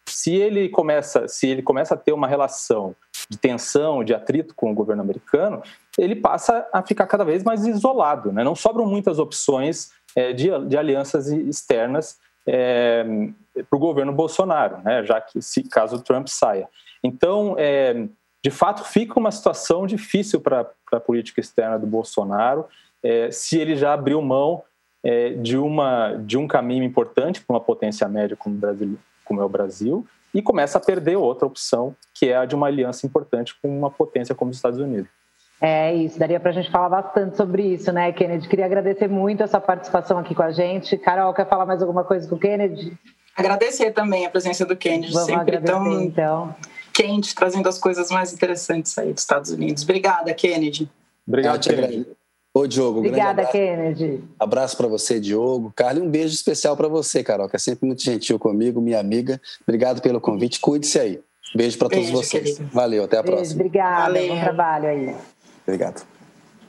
[0.09, 2.97] se ele começa, se ele começa a ter uma relação
[3.29, 5.63] de tensão, de atrito com o governo americano,
[5.97, 8.33] ele passa a ficar cada vez mais isolado.
[8.33, 8.43] Né?
[8.43, 13.05] Não sobram muitas opções é, de, de, alianças externas é,
[13.69, 15.05] para o governo Bolsonaro, né?
[15.05, 16.69] já que se caso o Trump saia.
[17.05, 18.07] Então, é,
[18.43, 22.67] de fato, fica uma situação difícil para a política externa do Bolsonaro
[23.03, 24.63] é, se ele já abriu mão
[25.05, 29.45] é, de, uma, de um caminho importante para uma potência média como, Brasil, como é
[29.45, 33.55] o Brasil e começa a perder outra opção, que é a de uma aliança importante
[33.61, 35.11] com uma potência como os Estados Unidos.
[35.61, 38.49] É isso, daria para a gente falar bastante sobre isso, né, Kennedy?
[38.49, 40.97] Queria agradecer muito essa participação aqui com a gente.
[40.97, 42.97] Carol, quer falar mais alguma coisa com o Kennedy?
[43.37, 46.55] Agradecer também a presença do Kennedy, Vamos sempre tão então.
[46.93, 49.83] quente, trazendo as coisas mais interessantes aí dos Estados Unidos.
[49.83, 50.89] Obrigada, Kennedy.
[51.27, 52.07] Obrigado, Kennedy.
[52.55, 53.53] Ô, Diogo, Obrigada, abraço.
[53.53, 54.25] Kennedy.
[54.39, 55.73] Abraço para você, Diogo.
[55.77, 59.41] Carla, um beijo especial para você, Carol, que é sempre muito gentil comigo, minha amiga.
[59.63, 60.59] Obrigado pelo convite.
[60.59, 61.21] Cuide-se aí.
[61.55, 62.57] Beijo para todos vocês.
[62.57, 62.71] Querido.
[62.73, 63.61] Valeu, até a beijo, próxima.
[63.61, 64.29] Obrigada, Valeu.
[64.35, 65.17] bom trabalho aí.
[65.69, 66.07] Obrigado.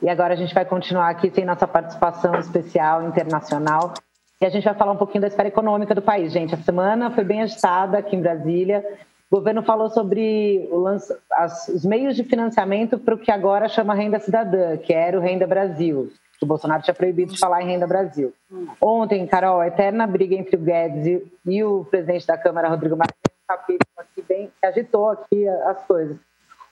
[0.02, 3.94] E agora a gente vai continuar aqui sem nossa participação especial internacional.
[4.38, 6.54] E a gente vai falar um pouquinho da esfera econômica do país, gente.
[6.54, 8.84] A semana foi bem agitada aqui em Brasília.
[9.30, 10.68] O governo falou sobre
[11.32, 15.22] as, os meios de financiamento para o que agora chama Renda Cidadã, que era o
[15.22, 16.12] Renda Brasil.
[16.42, 18.34] O Bolsonaro tinha proibido de falar em Renda Brasil.
[18.80, 22.96] Ontem, Carol, a eterna briga entre o Guedes e, e o presidente da Câmara, Rodrigo
[22.96, 26.16] Maia, um capítulo aqui bem, agitou aqui as coisas.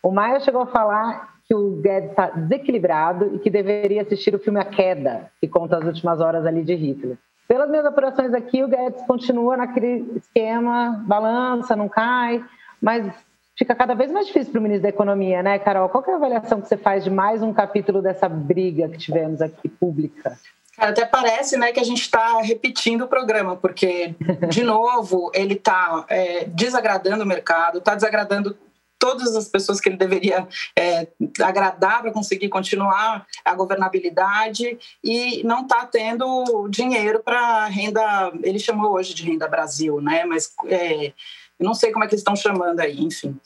[0.03, 4.39] O Maia chegou a falar que o Guedes está desequilibrado e que deveria assistir o
[4.39, 7.17] filme A Queda, que conta as últimas horas ali de Hitler.
[7.49, 12.45] Pelas minhas apurações aqui, o Guedes continua naquele esquema, balança, não cai,
[12.83, 13.11] mas
[13.57, 15.89] fica cada vez mais difícil para o ministro da Economia, né, Carol?
[15.89, 19.41] Qual é a avaliação que você faz de mais um capítulo dessa briga que tivemos
[19.41, 20.39] aqui pública?
[20.77, 24.15] Até parece né, que a gente está repetindo o programa, porque,
[24.49, 28.57] de novo, ele está é, desagradando o mercado, está desagradando
[28.99, 31.07] todas as pessoas que ele deveria é,
[31.43, 38.93] agradar para conseguir continuar a governabilidade e não está tendo dinheiro para renda, ele chamou
[38.93, 40.25] hoje de renda Brasil, né?
[40.25, 41.13] Mas é,
[41.59, 43.39] não sei como é que eles estão chamando aí, enfim.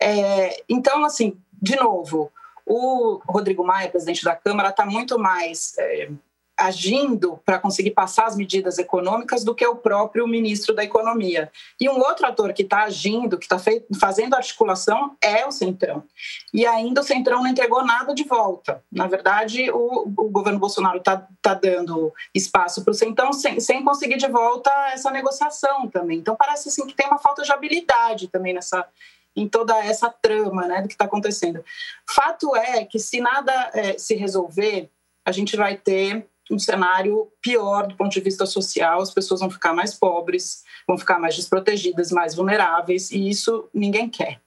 [0.00, 2.30] É, então, assim, de novo,
[2.66, 6.10] o Rodrigo Maia, presidente da Câmara, está muito mais é,
[6.56, 11.50] agindo para conseguir passar as medidas econômicas do que o próprio ministro da Economia.
[11.80, 13.58] E um outro ator que está agindo, que está
[13.98, 16.04] fazendo articulação, é o Centrão.
[16.52, 18.82] E ainda o Centrão não entregou nada de volta.
[18.90, 23.84] Na verdade, o, o governo Bolsonaro está tá dando espaço para o Centrão sem, sem
[23.84, 26.18] conseguir de volta essa negociação também.
[26.18, 28.86] Então, parece assim que tem uma falta de habilidade também nessa,
[29.34, 31.64] em toda essa trama né, do que está acontecendo.
[32.08, 34.88] Fato é que se nada é, se resolver,
[35.24, 39.50] a gente vai ter um cenário pior do ponto de vista social, as pessoas vão
[39.50, 44.40] ficar mais pobres, vão ficar mais desprotegidas, mais vulneráveis, e isso ninguém quer.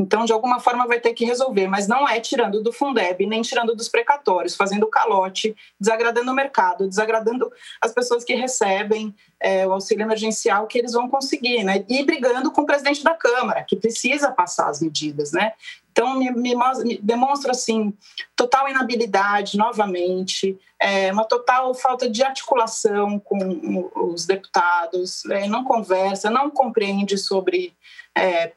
[0.00, 3.42] Então, de alguma forma, vai ter que resolver, mas não é tirando do Fundeb, nem
[3.42, 9.72] tirando dos precatórios, fazendo calote, desagradando o mercado, desagradando as pessoas que recebem é, o
[9.72, 11.84] auxílio emergencial que eles vão conseguir, né?
[11.86, 15.52] E brigando com o presidente da Câmara, que precisa passar as medidas, né?
[15.90, 17.92] Então, me, me, me demonstra, assim,
[18.36, 26.30] total inabilidade, novamente, é, uma total falta de articulação com os deputados, é, não conversa,
[26.30, 27.74] não compreende sobre
[28.16, 28.52] é,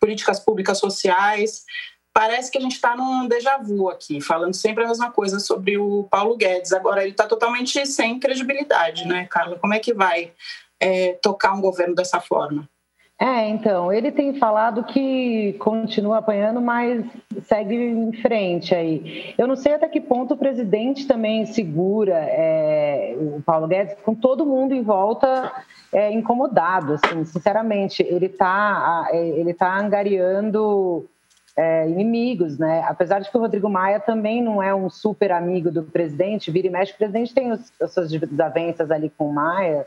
[0.00, 1.64] políticas públicas sociais.
[2.12, 5.76] Parece que a gente está num déjà vu aqui, falando sempre a mesma coisa sobre
[5.76, 6.72] o Paulo Guedes.
[6.72, 9.58] Agora, ele está totalmente sem credibilidade, né, Carla?
[9.58, 10.32] Como é que vai
[10.80, 12.66] é, tocar um governo dessa forma?
[13.18, 17.02] É, então, ele tem falado que continua apanhando, mas
[17.44, 19.34] segue em frente aí.
[19.38, 24.14] Eu não sei até que ponto o presidente também segura é, o Paulo Guedes, com
[24.14, 25.50] todo mundo em volta
[25.94, 28.02] é, incomodado, assim, sinceramente.
[28.02, 31.08] Ele está ele tá angariando
[31.56, 32.84] é, inimigos, né?
[32.86, 36.66] Apesar de que o Rodrigo Maia também não é um super amigo do presidente, vira
[36.66, 39.86] e mexe, o presidente tem os, as suas desavenças ali com o Maia,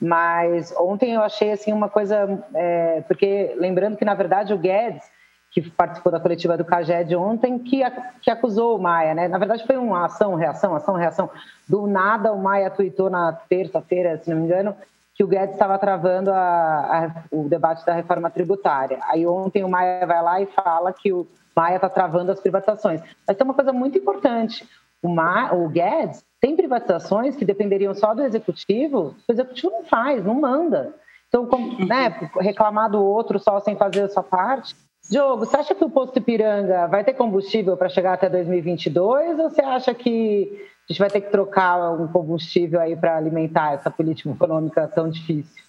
[0.00, 5.02] Mas ontem eu achei assim uma coisa, é, porque lembrando que na verdade o Guedes,
[5.50, 7.82] que participou da coletiva do Caged ontem, que,
[8.20, 9.28] que acusou o Maia, né?
[9.28, 11.30] Na verdade foi uma ação, reação, ação, reação.
[11.68, 14.76] Do nada o Maia tweetou na terça-feira, se não me engano,
[15.14, 18.98] que o Guedes estava travando a, a, o debate da reforma tributária.
[19.02, 21.24] Aí ontem o Maia vai lá e fala que o
[21.54, 23.00] Maia está travando as privatizações.
[23.26, 24.68] Mas tem uma coisa muito importante.
[25.00, 30.22] O, Ma, o Guedes tem privatizações que dependeriam só do executivo, o executivo não faz,
[30.22, 30.94] não manda.
[31.26, 34.76] Então, como, né, reclamar do outro só sem fazer a sua parte.
[35.10, 39.48] Diogo, você acha que o posto Ipiranga vai ter combustível para chegar até 2022 ou
[39.48, 43.90] você acha que a gente vai ter que trocar um combustível aí para alimentar essa
[43.90, 45.64] política econômica tão difícil?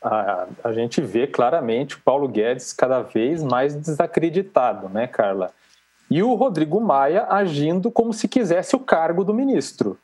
[0.00, 5.50] A, a, gente vê claramente o Paulo Guedes cada vez mais desacreditado, né, Carla?
[6.10, 9.96] E o Rodrigo Maia agindo como se quisesse o cargo do ministro.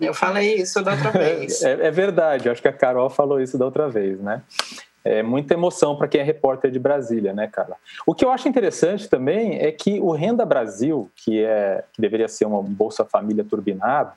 [0.00, 1.62] Eu falei isso da outra vez.
[1.62, 4.42] É, é verdade, acho que a Carol falou isso da outra vez, né?
[5.04, 7.76] É muita emoção para quem é repórter de Brasília, né, Carla?
[8.04, 12.26] O que eu acho interessante também é que o Renda Brasil, que, é, que deveria
[12.26, 14.14] ser uma Bolsa Família turbinada,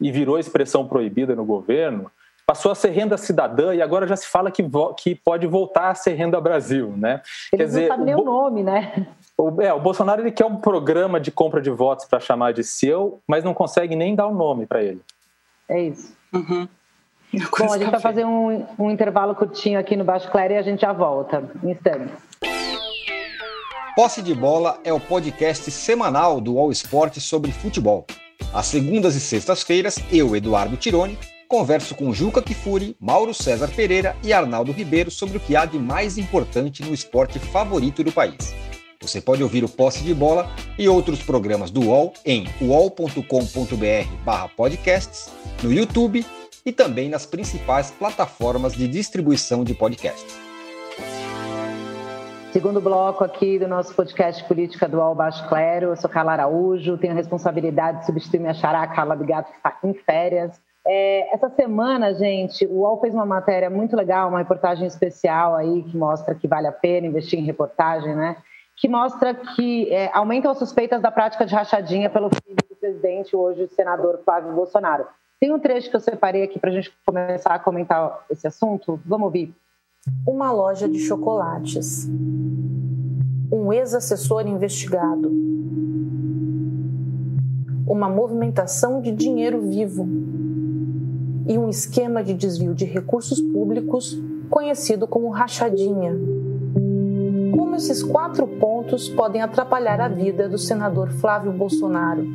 [0.00, 2.08] e virou expressão proibida no governo,
[2.48, 4.64] passou a ser renda cidadã e agora já se fala que,
[4.96, 7.20] que pode voltar a ser renda Brasil, né?
[7.52, 9.06] Eles Quer dizer, não sabem nem o nome, né?
[9.36, 12.64] O, é, o Bolsonaro ele quer um programa de compra de votos para chamar de
[12.64, 15.02] seu, mas não consegue nem dar o um nome para ele.
[15.68, 16.16] É isso.
[16.32, 16.66] Uhum.
[17.58, 20.62] Bom, a gente vai fazer um, um intervalo curtinho aqui no Baixo Claro e a
[20.62, 22.16] gente já volta em instantes.
[23.94, 28.06] Posse de Bola é o podcast semanal do All Sport sobre futebol.
[28.54, 31.18] Às segundas e sextas-feiras, eu, Eduardo Tironi,
[31.48, 35.78] converso com Juca Kifuri, Mauro César Pereira e Arnaldo Ribeiro sobre o que há de
[35.78, 38.54] mais importante no esporte favorito do país.
[39.00, 45.32] Você pode ouvir o Posse de Bola e outros programas do UOL em uol.com.br/podcasts,
[45.62, 46.26] no YouTube
[46.66, 50.38] e também nas principais plataformas de distribuição de podcasts.
[52.52, 57.12] Segundo bloco aqui do nosso podcast Política Dual Baixo Clero, eu sou Carla Araújo, tenho
[57.12, 60.60] a responsabilidade de substituir minha xará, Carla Bigato, que está em férias.
[60.90, 65.82] É, essa semana, gente, o UOL fez uma matéria muito legal, uma reportagem especial aí
[65.82, 68.38] que mostra que vale a pena investir em reportagem, né?
[68.74, 73.36] Que mostra que é, aumentam as suspeitas da prática de rachadinha pelo filho do presidente,
[73.36, 75.06] hoje o senador Flávio Bolsonaro.
[75.38, 78.98] Tem um trecho que eu separei aqui para a gente começar a comentar esse assunto.
[79.04, 79.54] Vamos ouvir.
[80.26, 82.08] Uma loja de chocolates.
[83.52, 85.28] Um ex-assessor investigado.
[87.86, 90.08] Uma movimentação de dinheiro vivo.
[91.48, 94.14] E um esquema de desvio de recursos públicos
[94.50, 96.14] conhecido como rachadinha.
[97.56, 102.26] Como esses quatro pontos podem atrapalhar a vida do senador Flávio Bolsonaro?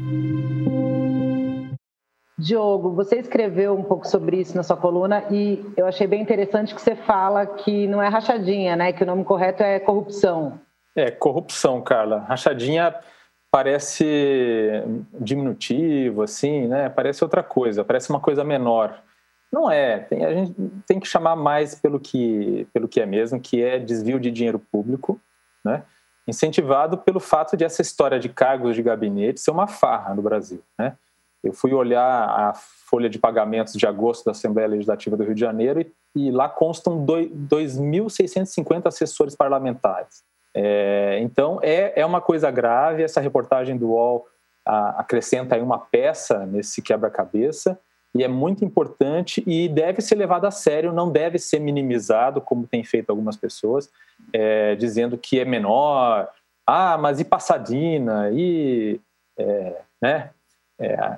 [2.38, 6.74] Diogo, você escreveu um pouco sobre isso na sua coluna e eu achei bem interessante
[6.74, 8.92] que você fala que não é rachadinha, né?
[8.92, 10.60] Que o nome correto é corrupção.
[10.96, 12.20] É, corrupção, Carla.
[12.28, 12.96] Rachadinha
[13.54, 14.82] parece
[15.14, 16.90] diminutivo, assim, né?
[16.90, 19.00] Parece outra coisa, parece uma coisa menor.
[19.52, 20.00] Não é.
[20.00, 20.56] Tem, a gente
[20.88, 24.58] tem que chamar mais pelo que, pelo que é mesmo, que é desvio de dinheiro
[24.58, 25.22] público,
[25.64, 25.84] né?
[26.28, 30.64] Incentivado pelo fato de essa história de cargos de gabinete ser uma farra no Brasil,
[30.76, 30.98] né?
[31.44, 35.42] Eu fui olhar a folha de pagamentos de agosto da Assembleia Legislativa do Rio de
[35.42, 40.24] Janeiro e, e lá constam 2.650 assessores parlamentares.
[40.56, 43.04] É, então, é, é uma coisa grave.
[43.04, 44.28] Essa reportagem do UOL
[44.66, 47.80] a, acrescenta aí uma peça nesse quebra-cabeça
[48.16, 52.68] e é muito importante e deve ser levado a sério, não deve ser minimizado, como
[52.68, 53.90] tem feito algumas pessoas,
[54.32, 56.30] é, dizendo que é menor.
[56.66, 58.30] Ah, mas e Passadina?
[58.32, 59.00] E.
[59.38, 60.30] É, né?
[60.80, 61.18] É,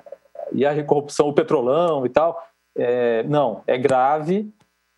[0.52, 2.42] e a corrupção, o petrolão e tal.
[2.74, 4.50] É, não, é grave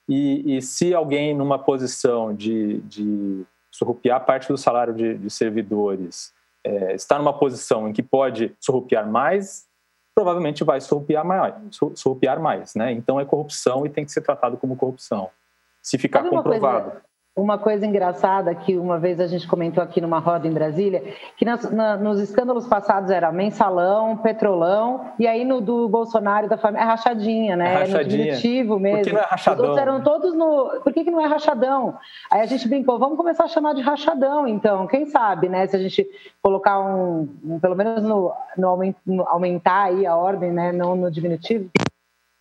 [0.08, 3.44] e, e, se alguém numa posição de, de
[3.78, 9.08] surrupiar parte do salário de, de servidores é, está numa posição em que pode surrupiar
[9.08, 9.68] mais,
[10.14, 11.54] provavelmente vai surrupiar mais,
[11.94, 12.90] surrupiar mais né?
[12.90, 15.30] Então é corrupção e tem que ser tratado como corrupção.
[15.80, 16.90] Se ficar comprovado.
[16.90, 21.02] Coisa, uma coisa engraçada que uma vez a gente comentou aqui numa roda em Brasília,
[21.36, 26.58] que nas, na, nos escândalos passados era mensalão, petrolão, e aí no do Bolsonaro da
[26.58, 27.72] família é rachadinha, né?
[27.72, 28.02] É rachadinha.
[28.02, 28.98] no diminutivo mesmo.
[28.98, 29.62] Por que não é rachadão?
[29.62, 30.80] Os outros eram todos no.
[30.82, 31.96] Por que, que não é rachadão?
[32.30, 34.86] Aí a gente brincou, vamos começar a chamar de rachadão, então.
[34.86, 35.66] Quem sabe, né?
[35.66, 36.06] Se a gente
[36.42, 40.72] colocar um, um pelo menos no, no, no, aumentar aí a ordem, né?
[40.72, 41.70] Não no diminutivo.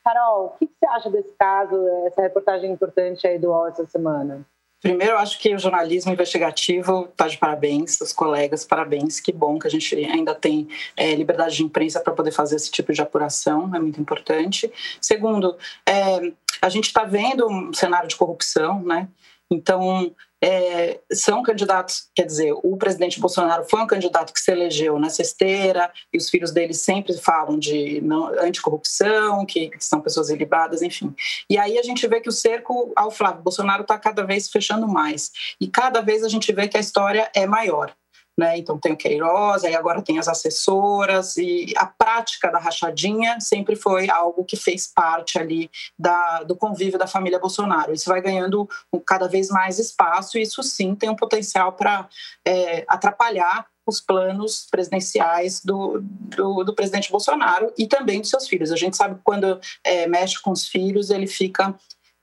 [0.04, 1.76] Carol, o que, que você acha desse caso,
[2.06, 4.46] essa reportagem importante aí do UOL essa semana?
[4.82, 9.20] Primeiro, eu acho que o jornalismo investigativo está de parabéns, os colegas, parabéns.
[9.20, 12.70] Que bom que a gente ainda tem é, liberdade de imprensa para poder fazer esse
[12.70, 14.72] tipo de apuração, é muito importante.
[15.02, 19.08] Segundo, é, A gente está vendo um cenário de corrupção, né?
[19.50, 25.00] Então, é, são candidatos, quer dizer, o presidente Bolsonaro foi um candidato que se elegeu
[25.00, 30.30] nessa esteira, e os filhos dele sempre falam de não, anticorrupção, que, que são pessoas
[30.30, 31.14] ilibadas, enfim.
[31.50, 34.88] E aí a gente vê que o cerco ao Flávio Bolsonaro está cada vez fechando
[34.88, 37.96] mais, e cada vez a gente vê que a história é maior.
[38.38, 38.60] Né?
[38.60, 43.76] Então tem o Queiroz, aí agora tem as assessoras e a prática da rachadinha sempre
[43.76, 47.94] foi algo que fez parte ali da, do convívio da família Bolsonaro.
[47.94, 48.70] Isso vai ganhando
[49.06, 52.08] cada vez mais espaço e isso sim tem um potencial para
[52.46, 58.72] é, atrapalhar os planos presidenciais do, do, do, presidente Bolsonaro e também dos seus filhos.
[58.72, 61.74] A gente sabe que quando é, mexe com os filhos, ele fica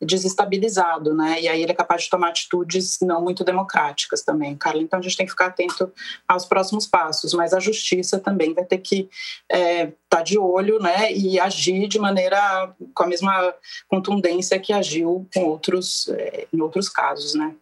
[0.01, 1.41] desestabilizado, né?
[1.41, 4.83] E aí ele é capaz de tomar atitudes não muito democráticas também, Carla.
[4.83, 5.91] Então a gente tem que ficar atento
[6.27, 9.09] aos próximos passos, mas a justiça também vai ter que
[9.51, 11.13] estar é, tá de olho, né?
[11.13, 13.55] E agir de maneira com a mesma
[13.89, 17.55] contundência que agiu com outros é, em outros casos, né?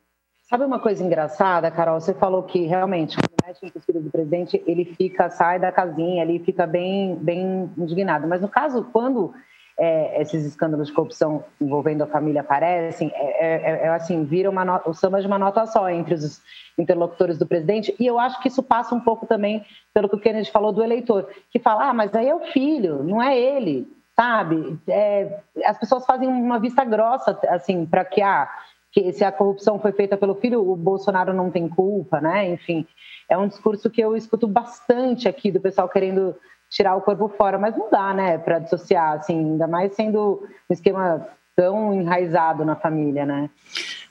[0.52, 1.98] Sabe uma coisa engraçada, Carol?
[1.98, 5.72] Você falou que realmente quando mexe com os filhos do presidente, ele fica sai da
[5.72, 8.28] casinha, ele fica bem bem indignado.
[8.28, 9.32] Mas no caso quando
[9.78, 14.50] é, esses escândalos de corrupção envolvendo a família aparecem, é, é, é, é assim, vira
[14.50, 16.42] uma nota, o samba de uma nota só entre os
[16.78, 20.20] interlocutores do presidente, e eu acho que isso passa um pouco também pelo que o
[20.20, 23.88] Kennedy falou do eleitor, que fala, ah, mas aí é o filho, não é ele,
[24.14, 24.78] sabe?
[24.88, 28.48] É, as pessoas fazem uma vista grossa, assim, para que, ah,
[28.90, 32.48] que se a corrupção foi feita pelo filho, o Bolsonaro não tem culpa, né?
[32.50, 32.86] Enfim,
[33.28, 36.36] é um discurso que eu escuto bastante aqui do pessoal querendo
[36.72, 40.72] tirar o corpo fora, mas não dá, né, para dissociar, assim, ainda mais sendo um
[40.72, 43.50] esquema tão enraizado na família, né?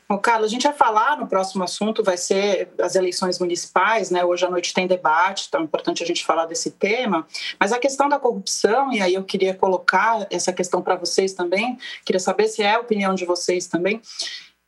[0.07, 4.25] Bom, Carlos, a gente vai falar no próximo assunto, vai ser as eleições municipais, né?
[4.25, 7.25] Hoje à noite tem debate, então é importante a gente falar desse tema.
[7.57, 11.77] Mas a questão da corrupção, e aí eu queria colocar essa questão para vocês também,
[12.05, 14.01] queria saber se é a opinião de vocês também.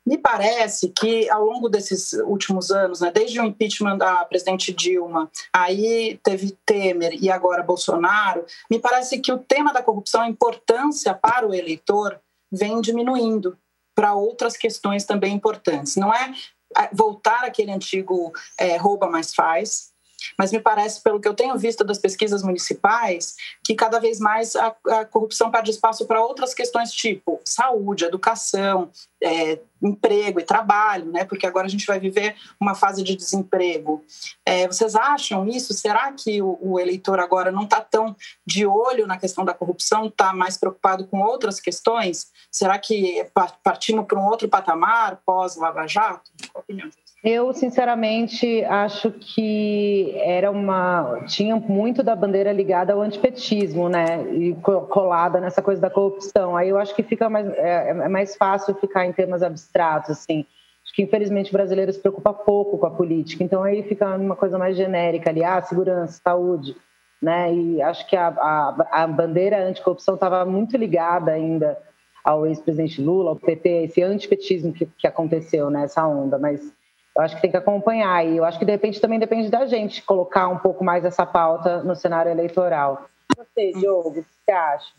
[0.06, 5.32] Me parece que ao longo desses últimos anos, né, desde o impeachment da presidente Dilma,
[5.54, 11.14] aí teve Temer e agora Bolsonaro, me parece que o tema da corrupção, a importância
[11.14, 12.20] para o eleitor,
[12.52, 13.58] vem diminuindo
[13.96, 15.96] para outras questões também importantes.
[15.96, 16.34] Não é,
[16.78, 19.93] é voltar aquele antigo é, rouba mais faz,
[20.38, 24.56] mas me parece, pelo que eu tenho visto das pesquisas municipais, que cada vez mais
[24.56, 28.90] a, a corrupção perde espaço para outras questões tipo saúde, educação,
[29.22, 31.26] é, emprego e trabalho, né?
[31.26, 34.04] Porque agora a gente vai viver uma fase de desemprego.
[34.46, 35.74] É, vocês acham isso?
[35.74, 38.16] Será que o, o eleitor agora não está tão
[38.46, 42.32] de olho na questão da corrupção, está mais preocupado com outras questões?
[42.52, 43.26] Será que
[43.64, 46.32] partimos para um outro patamar pós Lava Jato?
[46.52, 51.24] Qual a opinião de eu, sinceramente, acho que era uma.
[51.26, 54.22] tinha muito da bandeira ligada ao antipetismo, né?
[54.34, 54.54] E
[54.90, 56.58] colada nessa coisa da corrupção.
[56.58, 60.46] Aí eu acho que fica mais, é, é mais fácil ficar em temas abstratos, assim.
[60.84, 63.42] Acho que, infelizmente, o brasileiro se preocupa pouco com a política.
[63.42, 66.76] Então, aí fica uma coisa mais genérica ali, ah, segurança, saúde,
[67.22, 67.54] né?
[67.54, 71.78] E acho que a, a, a bandeira anticorrupção estava muito ligada ainda
[72.22, 76.74] ao ex-presidente Lula, ao PT, esse antipetismo que, que aconteceu nessa onda, mas
[77.16, 79.66] eu acho que tem que acompanhar e eu acho que de repente também depende da
[79.66, 83.08] gente colocar um pouco mais essa pauta no cenário eleitoral.
[83.38, 84.94] Você, Diogo, o que você acha?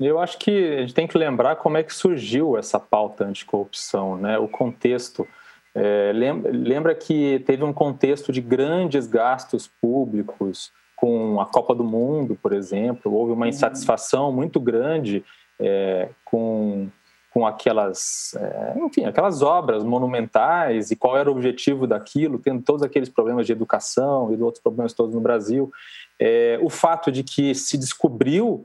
[0.00, 4.16] Eu acho que a gente tem que lembrar como é que surgiu essa pauta anticorrupção,
[4.16, 4.38] né?
[4.38, 5.26] o contexto.
[5.74, 12.38] É, lembra que teve um contexto de grandes gastos públicos com a Copa do Mundo,
[12.40, 15.24] por exemplo, houve uma insatisfação muito grande
[15.58, 16.88] é, com
[17.34, 22.80] com aquelas, é, enfim, aquelas obras monumentais e qual era o objetivo daquilo, tendo todos
[22.84, 25.72] aqueles problemas de educação e outros problemas todos no Brasil.
[26.16, 28.64] É, o fato de que se descobriu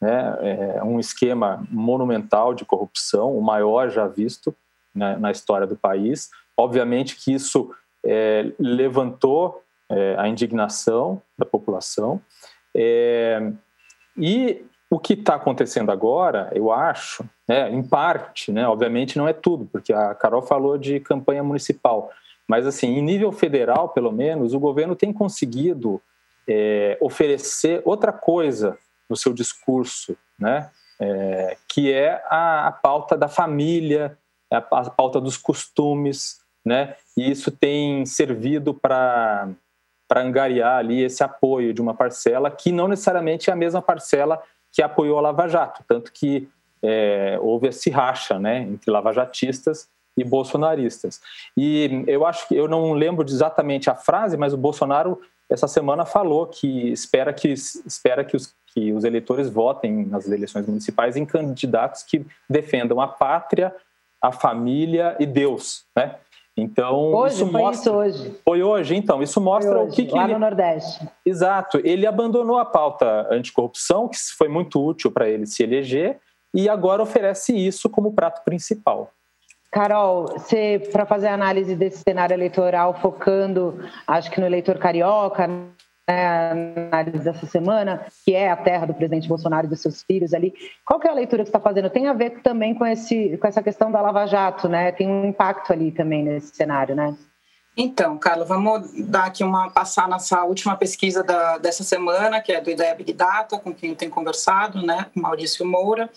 [0.00, 4.52] né, é, um esquema monumental de corrupção, o maior já visto
[4.92, 6.28] né, na história do país.
[6.56, 7.72] Obviamente que isso
[8.04, 12.20] é, levantou é, a indignação da população.
[12.74, 13.52] É,
[14.16, 19.32] e o que está acontecendo agora, eu acho, né, em parte, né, obviamente não é
[19.32, 22.10] tudo, porque a Carol falou de campanha municipal,
[22.46, 26.00] mas assim, em nível federal, pelo menos, o governo tem conseguido
[26.48, 28.78] é, oferecer outra coisa
[29.08, 34.16] no seu discurso, né, é, que é a, a, pauta da família,
[34.50, 39.50] a, a pauta dos costumes, né, e isso tem servido para
[40.16, 44.82] angariar ali esse apoio de uma parcela que não necessariamente é a mesma parcela que
[44.82, 46.48] apoiou a Lava Jato, tanto que
[46.82, 51.20] é, houve esse racha né, entre lavajatistas e bolsonaristas.
[51.56, 56.04] E eu acho que eu não lembro exatamente a frase, mas o Bolsonaro essa semana
[56.04, 61.24] falou que espera que espera que, os, que os eleitores votem nas eleições municipais em
[61.24, 63.74] candidatos que defendam a pátria,
[64.20, 66.16] a família e Deus, né?
[66.60, 67.90] Então, hoje, isso foi mostra...
[67.90, 68.40] isso hoje.
[68.44, 69.22] Foi hoje, então.
[69.22, 70.32] Isso mostra hoje, o que, que lá ele...
[70.34, 71.08] no Nordeste.
[71.24, 71.80] Exato.
[71.84, 76.18] Ele abandonou a pauta anticorrupção, que foi muito útil para ele se eleger,
[76.52, 79.12] e agora oferece isso como prato principal.
[79.70, 80.26] Carol,
[80.90, 85.46] para fazer a análise desse cenário eleitoral, focando, acho que no eleitor carioca,
[86.08, 90.32] né, análise dessa semana, que é a terra do presidente Bolsonaro e dos seus filhos
[90.32, 90.54] ali.
[90.84, 91.90] Qual que é a leitura que você está fazendo?
[91.90, 94.90] Tem a ver também com, esse, com essa questão da Lava Jato, né?
[94.92, 97.14] Tem um impacto ali também nesse cenário, né?
[97.80, 102.60] Então, Carla, vamos dar aqui uma passar nessa última pesquisa da, dessa semana, que é
[102.60, 106.10] do Ideia Big Data, com quem tem conversado, né, Maurício Moura.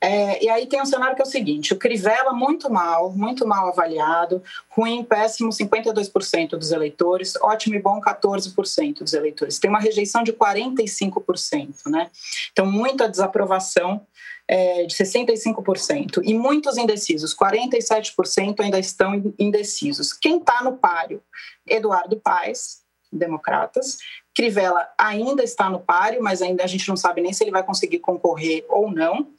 [0.00, 3.46] É, e aí tem um cenário que é o seguinte: o Crivella muito mal, muito
[3.46, 9.60] mal avaliado, ruim, péssimo, 52% dos eleitores, ótimo e bom, 14% dos eleitores.
[9.60, 12.10] Tem uma rejeição de 45%, né?
[12.50, 14.04] Então, muita desaprovação
[14.48, 20.12] é, de 65%, e muitos indecisos, 47% ainda estão indecisos.
[20.12, 21.22] Quem está no páreo?
[21.66, 23.98] Eduardo Paes, democratas.
[24.34, 27.62] Crivella ainda está no páreo, mas ainda a gente não sabe nem se ele vai
[27.62, 29.32] conseguir concorrer ou não.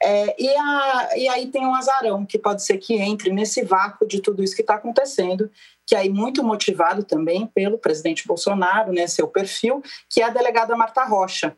[0.00, 4.06] É, e, a, e, aí tem um azarão, que pode ser que entre nesse vácuo
[4.06, 5.50] de tudo isso que está acontecendo,
[5.86, 10.76] que aí muito motivado também pelo presidente Bolsonaro, né, seu perfil, que é a delegada
[10.76, 11.56] Marta Rocha,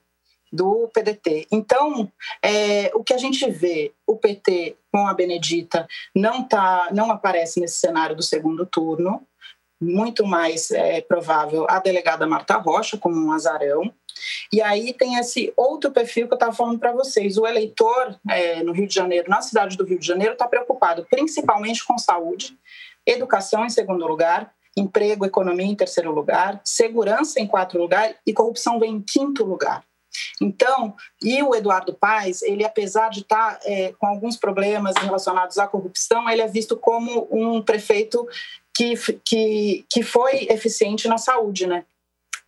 [0.53, 1.46] do PDT.
[1.51, 2.11] Então,
[2.42, 7.61] é, o que a gente vê, o PT com a Benedita não tá, não aparece
[7.61, 9.22] nesse cenário do segundo turno.
[9.80, 13.92] Muito mais é, provável a delegada Marta Rocha como um azarão.
[14.53, 17.38] E aí tem esse outro perfil que eu estava falando para vocês.
[17.38, 21.07] O eleitor é, no Rio de Janeiro, na cidade do Rio de Janeiro, está preocupado
[21.09, 22.59] principalmente com saúde,
[23.07, 28.78] educação em segundo lugar, emprego, economia em terceiro lugar, segurança em quarto lugar e corrupção
[28.78, 29.84] vem em quinto lugar.
[30.41, 35.59] Então, e o Eduardo Paes, ele apesar de estar tá, é, com alguns problemas relacionados
[35.59, 38.27] à corrupção, ele é visto como um prefeito
[38.75, 38.95] que,
[39.25, 41.85] que, que foi eficiente na saúde, né?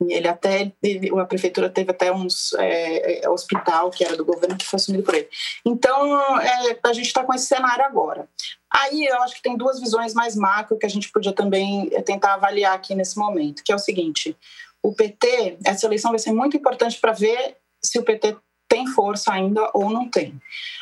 [0.08, 0.72] Ele até,
[1.20, 5.04] a prefeitura teve até uns é, é, hospital que era do governo que foi assumido
[5.04, 5.28] por ele.
[5.64, 8.26] Então, é, a gente está com esse cenário agora.
[8.70, 12.00] Aí eu acho que tem duas visões mais macro que a gente podia também é,
[12.00, 14.34] tentar avaliar aqui nesse momento, que é o seguinte:
[14.82, 18.36] o PT, essa eleição vai ser muito importante para ver se o PT
[18.68, 20.40] tem força ainda ou não tem.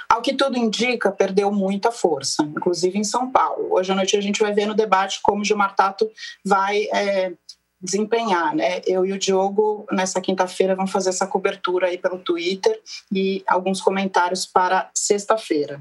[0.08, 3.68] Ao que tudo indica, perdeu muita força, inclusive em São Paulo.
[3.70, 6.10] Hoje à noite a gente vai ver no debate como Gilmar Tato
[6.44, 7.32] vai é,
[7.80, 8.54] desempenhar.
[8.54, 8.82] Né?
[8.86, 12.78] Eu e o Diogo, nessa quinta-feira, vamos fazer essa cobertura aí pelo Twitter
[13.10, 15.80] e alguns comentários para sexta-feira.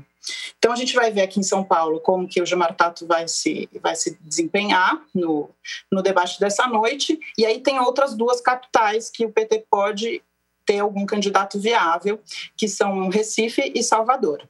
[0.58, 3.28] Então a gente vai ver aqui em São Paulo como que o Gilmar Tato vai
[3.28, 5.50] se, vai se desempenhar no,
[5.92, 7.20] no debate dessa noite.
[7.38, 10.22] E aí tem outras duas capitais que o PT pode
[10.66, 12.20] ter algum candidato viável,
[12.58, 14.48] que são Recife e Salvador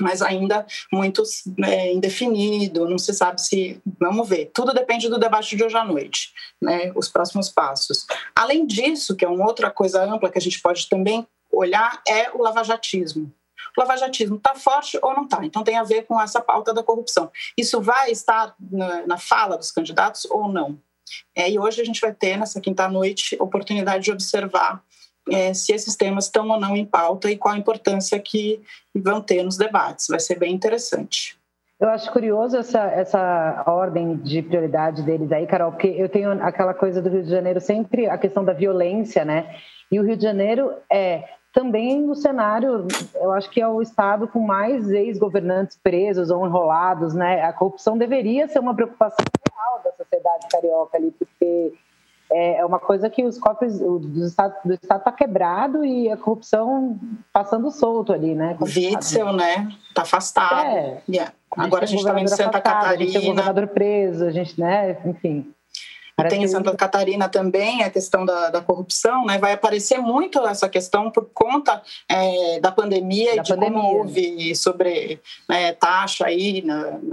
[0.00, 1.22] mas ainda muito
[1.64, 3.80] é, indefinido, não se sabe se.
[3.98, 4.50] Vamos ver.
[4.52, 6.92] Tudo depende do debate de hoje à noite, né?
[6.94, 8.06] os próximos passos.
[8.34, 12.30] Além disso, que é uma outra coisa ampla que a gente pode também olhar, é
[12.32, 13.32] o lavajatismo.
[13.76, 15.44] O lavajatismo está forte ou não está?
[15.44, 17.30] Então tem a ver com essa pauta da corrupção.
[17.56, 20.78] Isso vai estar na, na fala dos candidatos ou não?
[21.34, 24.82] É, e hoje a gente vai ter, nessa quinta-noite, oportunidade de observar
[25.30, 28.60] é, se esses temas estão ou não em pauta e qual a importância que
[28.94, 30.06] vão ter nos debates.
[30.08, 31.38] Vai ser bem interessante.
[31.78, 36.72] Eu acho curioso essa, essa ordem de prioridade deles aí, Carol, porque eu tenho aquela
[36.72, 39.54] coisa do Rio de Janeiro sempre a questão da violência, né?
[39.92, 41.24] E o Rio de Janeiro é
[41.56, 47.14] também no cenário, eu acho que é o estado com mais ex-governantes presos ou enrolados,
[47.14, 47.44] né?
[47.44, 51.72] A corrupção deveria ser uma preocupação real da sociedade carioca ali, porque
[52.30, 57.00] é uma coisa que os cofres do Estado do Estado está quebrado e a corrupção
[57.32, 58.54] passando solto ali, né?
[58.60, 59.66] Witzel, né?
[59.88, 60.66] Está afastado.
[60.66, 61.02] É.
[61.08, 61.32] Yeah.
[61.56, 62.92] Agora a gente está vendo Santa afastado, Catarina.
[62.92, 64.98] A gente tem o governador preso, a gente, né?
[65.06, 65.54] Enfim.
[66.30, 69.36] Tem em Santa Catarina também a questão da, da, corrupção, né?
[69.36, 73.82] Vai aparecer muito essa questão por conta é, da pandemia e de pandemia.
[73.82, 76.64] como houve sobre né, taxa aí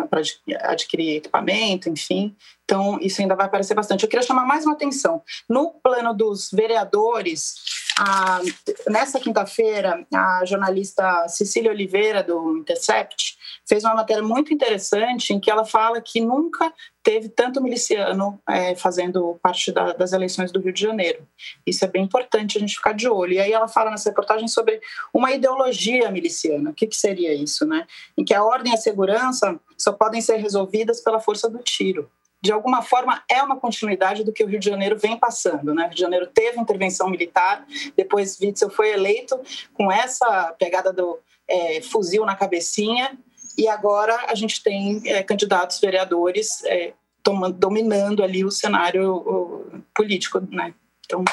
[0.10, 0.22] para
[0.70, 2.34] adquirir equipamento, enfim.
[2.64, 4.04] Então, isso ainda vai aparecer bastante.
[4.04, 5.22] Eu queria chamar mais uma atenção.
[5.50, 7.56] No plano dos vereadores,
[7.98, 8.42] a,
[8.90, 15.50] nessa quinta-feira, a jornalista Cecília Oliveira, do Intercept, fez uma matéria muito interessante em que
[15.50, 16.74] ela fala que nunca
[17.04, 21.28] teve tanto miliciano é, fazendo parte da, das eleições do Rio de Janeiro.
[21.66, 23.34] Isso é bem importante a gente ficar de olho.
[23.34, 24.80] E aí ela fala nessa reportagem sobre
[25.14, 26.72] uma ideologia miliciana.
[26.72, 27.86] O que, que seria isso, né?
[28.18, 32.10] Em que a ordem e a segurança só podem ser resolvidas pela força do tiro.
[32.44, 35.74] De alguma forma, é uma continuidade do que o Rio de Janeiro vem passando.
[35.74, 35.84] Né?
[35.84, 37.66] O Rio de Janeiro teve intervenção militar,
[37.96, 39.40] depois Witzel foi eleito
[39.74, 41.18] com essa pegada do
[41.48, 43.18] é, fuzil na cabecinha,
[43.58, 46.92] e agora a gente tem é, candidatos vereadores é,
[47.24, 50.42] tomando, dominando ali o cenário o, político.
[50.52, 50.74] Né?
[51.06, 51.24] Então,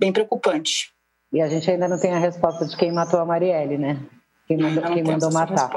[0.00, 0.90] bem preocupante.
[1.30, 4.00] E a gente ainda não tem a resposta de quem matou a Marielle, né?
[4.48, 5.70] Quem mandou, quem mandou matar.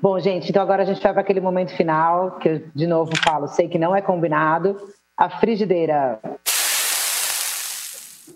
[0.00, 3.12] Bom, gente, então agora a gente vai para aquele momento final, que eu de novo
[3.22, 4.76] falo, sei que não é combinado.
[5.16, 6.18] A frigideira.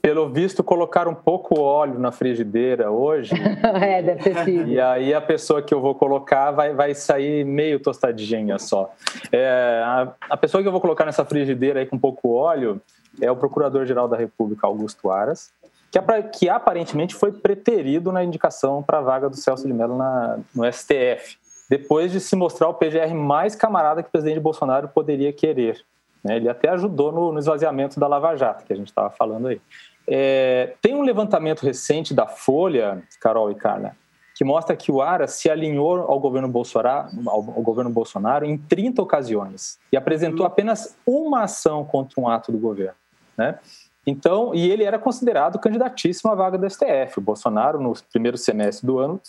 [0.01, 3.33] Pelo visto, colocar um pouco óleo na frigideira hoje.
[3.83, 4.69] é, deve ter sido.
[4.69, 8.95] E aí a pessoa que eu vou colocar vai, vai sair meio tostadinha só.
[9.33, 12.81] É, a, a pessoa que eu vou colocar nessa frigideira aí com pouco óleo
[13.21, 15.51] é o Procurador-Geral da República, Augusto Aras
[15.91, 20.39] que, que aparentemente foi preterido na indicação para a vaga do Celso de Mello na,
[20.55, 25.33] no STF, depois de se mostrar o PGR mais camarada que o presidente Bolsonaro poderia
[25.33, 25.85] querer.
[26.23, 26.37] Né?
[26.37, 29.61] Ele até ajudou no, no, esvaziamento da Lava Jato, que a gente estava falando aí.
[30.09, 33.97] É, tem um levantamento recente da Folha, Carol e Carla,
[34.37, 38.59] que mostra que o Ara se alinhou ao governo Bolsonaro, ao, ao governo Bolsonaro em
[38.59, 42.95] 30 ocasiões e apresentou apenas uma ação contra um ato do governo.
[43.37, 43.59] Né?
[44.07, 47.19] Então, e ele era considerado candidatíssimo à vaga do STF.
[47.19, 49.21] O Bolsonaro, no primeiro semestre do ano,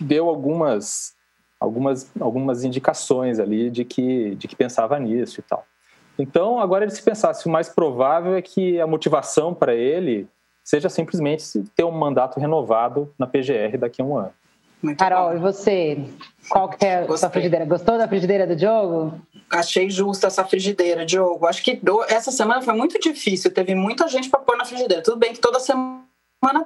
[0.00, 1.14] deu algumas,
[1.58, 5.66] algumas, algumas indicações ali de que, de que pensava nisso e tal.
[6.16, 10.28] Então, agora ele se pensasse, o mais provável é que a motivação para ele
[10.62, 14.32] seja simplesmente ter um mandato renovado na PGR daqui a um ano.
[14.82, 15.36] Muito Carol, bom.
[15.36, 15.98] e você?
[16.48, 17.64] Qual que é a sua frigideira?
[17.64, 19.20] Gostou da frigideira do Diogo?
[19.50, 21.46] Achei justa essa frigideira, Diogo.
[21.46, 22.02] Acho que do...
[22.04, 23.50] essa semana foi muito difícil.
[23.52, 25.02] Teve muita gente para pôr na frigideira.
[25.02, 26.00] Tudo bem que toda semana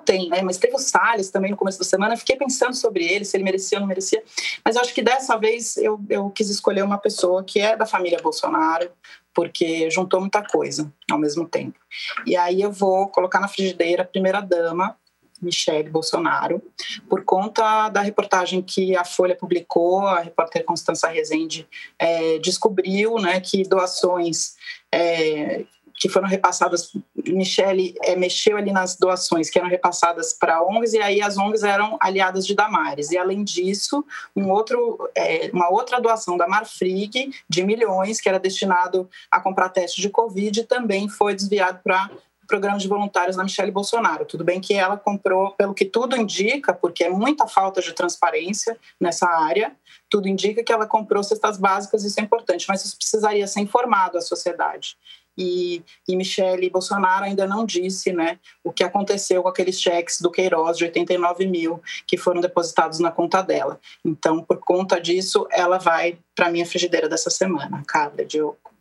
[0.05, 0.43] tem, né?
[0.43, 2.17] Mas teve o Salles também no começo da semana.
[2.17, 4.23] Fiquei pensando sobre ele, se ele merecia ou não merecia.
[4.65, 8.21] Mas acho que dessa vez eu, eu quis escolher uma pessoa que é da família
[8.23, 8.91] Bolsonaro,
[9.35, 11.79] porque juntou muita coisa ao mesmo tempo.
[12.25, 14.97] E aí eu vou colocar na frigideira a primeira dama,
[15.41, 16.63] Michele Bolsonaro,
[17.09, 21.69] por conta da reportagem que a Folha publicou, a repórter Constança Rezende
[21.99, 24.55] é, descobriu né, que doações
[24.93, 25.65] é,
[25.97, 30.99] que foram repassadas, Michele é, mexeu ali nas doações que eram repassadas para ONGs e
[30.99, 33.11] aí as ONGs eram aliadas de Damares.
[33.11, 34.05] E além disso,
[34.35, 39.69] um outro, é, uma outra doação da Marfrig de milhões que era destinado a comprar
[39.69, 42.11] testes de Covid também foi desviado para
[42.47, 44.25] programa de voluntários da Michelle Bolsonaro.
[44.25, 48.77] Tudo bem que ela comprou, pelo que tudo indica, porque é muita falta de transparência
[49.01, 49.75] nessa área,
[50.11, 54.19] tudo indica que ela comprou cestas básicas, isso é importante, mas isso precisaria ser informado
[54.19, 54.97] à sociedade.
[55.37, 60.31] E, e Michele Bolsonaro ainda não disse né, o que aconteceu com aqueles cheques do
[60.31, 63.81] Queiroz de 89 mil que foram depositados na conta dela.
[64.05, 68.74] Então, por conta disso, ela vai para a minha frigideira dessa semana, Carla, Diogo.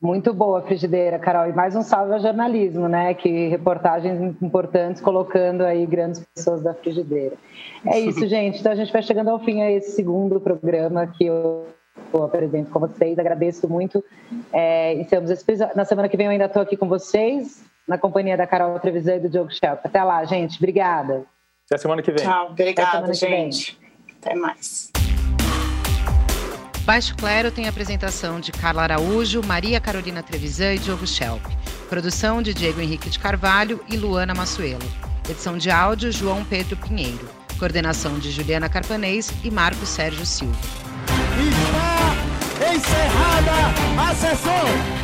[0.00, 1.46] Muito boa, frigideira, Carol.
[1.48, 3.12] E mais um salve ao jornalismo, né?
[3.12, 7.36] Que reportagens importantes colocando aí grandes pessoas da frigideira.
[7.84, 8.60] É isso, gente.
[8.60, 11.66] Então a gente vai chegando ao fim a esse segundo programa que eu
[12.14, 13.18] apresento com vocês.
[13.18, 14.02] Agradeço muito.
[14.50, 15.76] É, encerramos esse episódio.
[15.76, 19.16] Na semana que vem eu ainda estou aqui com vocês, na companhia da Carol Trevisan
[19.16, 19.80] e do Diogo Schelp.
[19.84, 20.56] Até lá, gente.
[20.56, 21.24] Obrigada.
[21.66, 22.24] Até semana que vem.
[22.24, 22.46] Tchau.
[22.52, 23.78] Obrigada, gente.
[24.18, 24.89] Até mais.
[26.84, 31.44] Baixo Clero tem apresentação de Carla Araújo, Maria Carolina Trevisan e Diogo Schelp.
[31.88, 34.82] Produção de Diego Henrique de Carvalho e Luana Massuelo.
[35.28, 37.28] Edição de áudio João Pedro Pinheiro.
[37.58, 40.58] Coordenação de Juliana Carpanês e Marcos Sérgio Silva.
[41.38, 44.99] Está encerrada a sessão!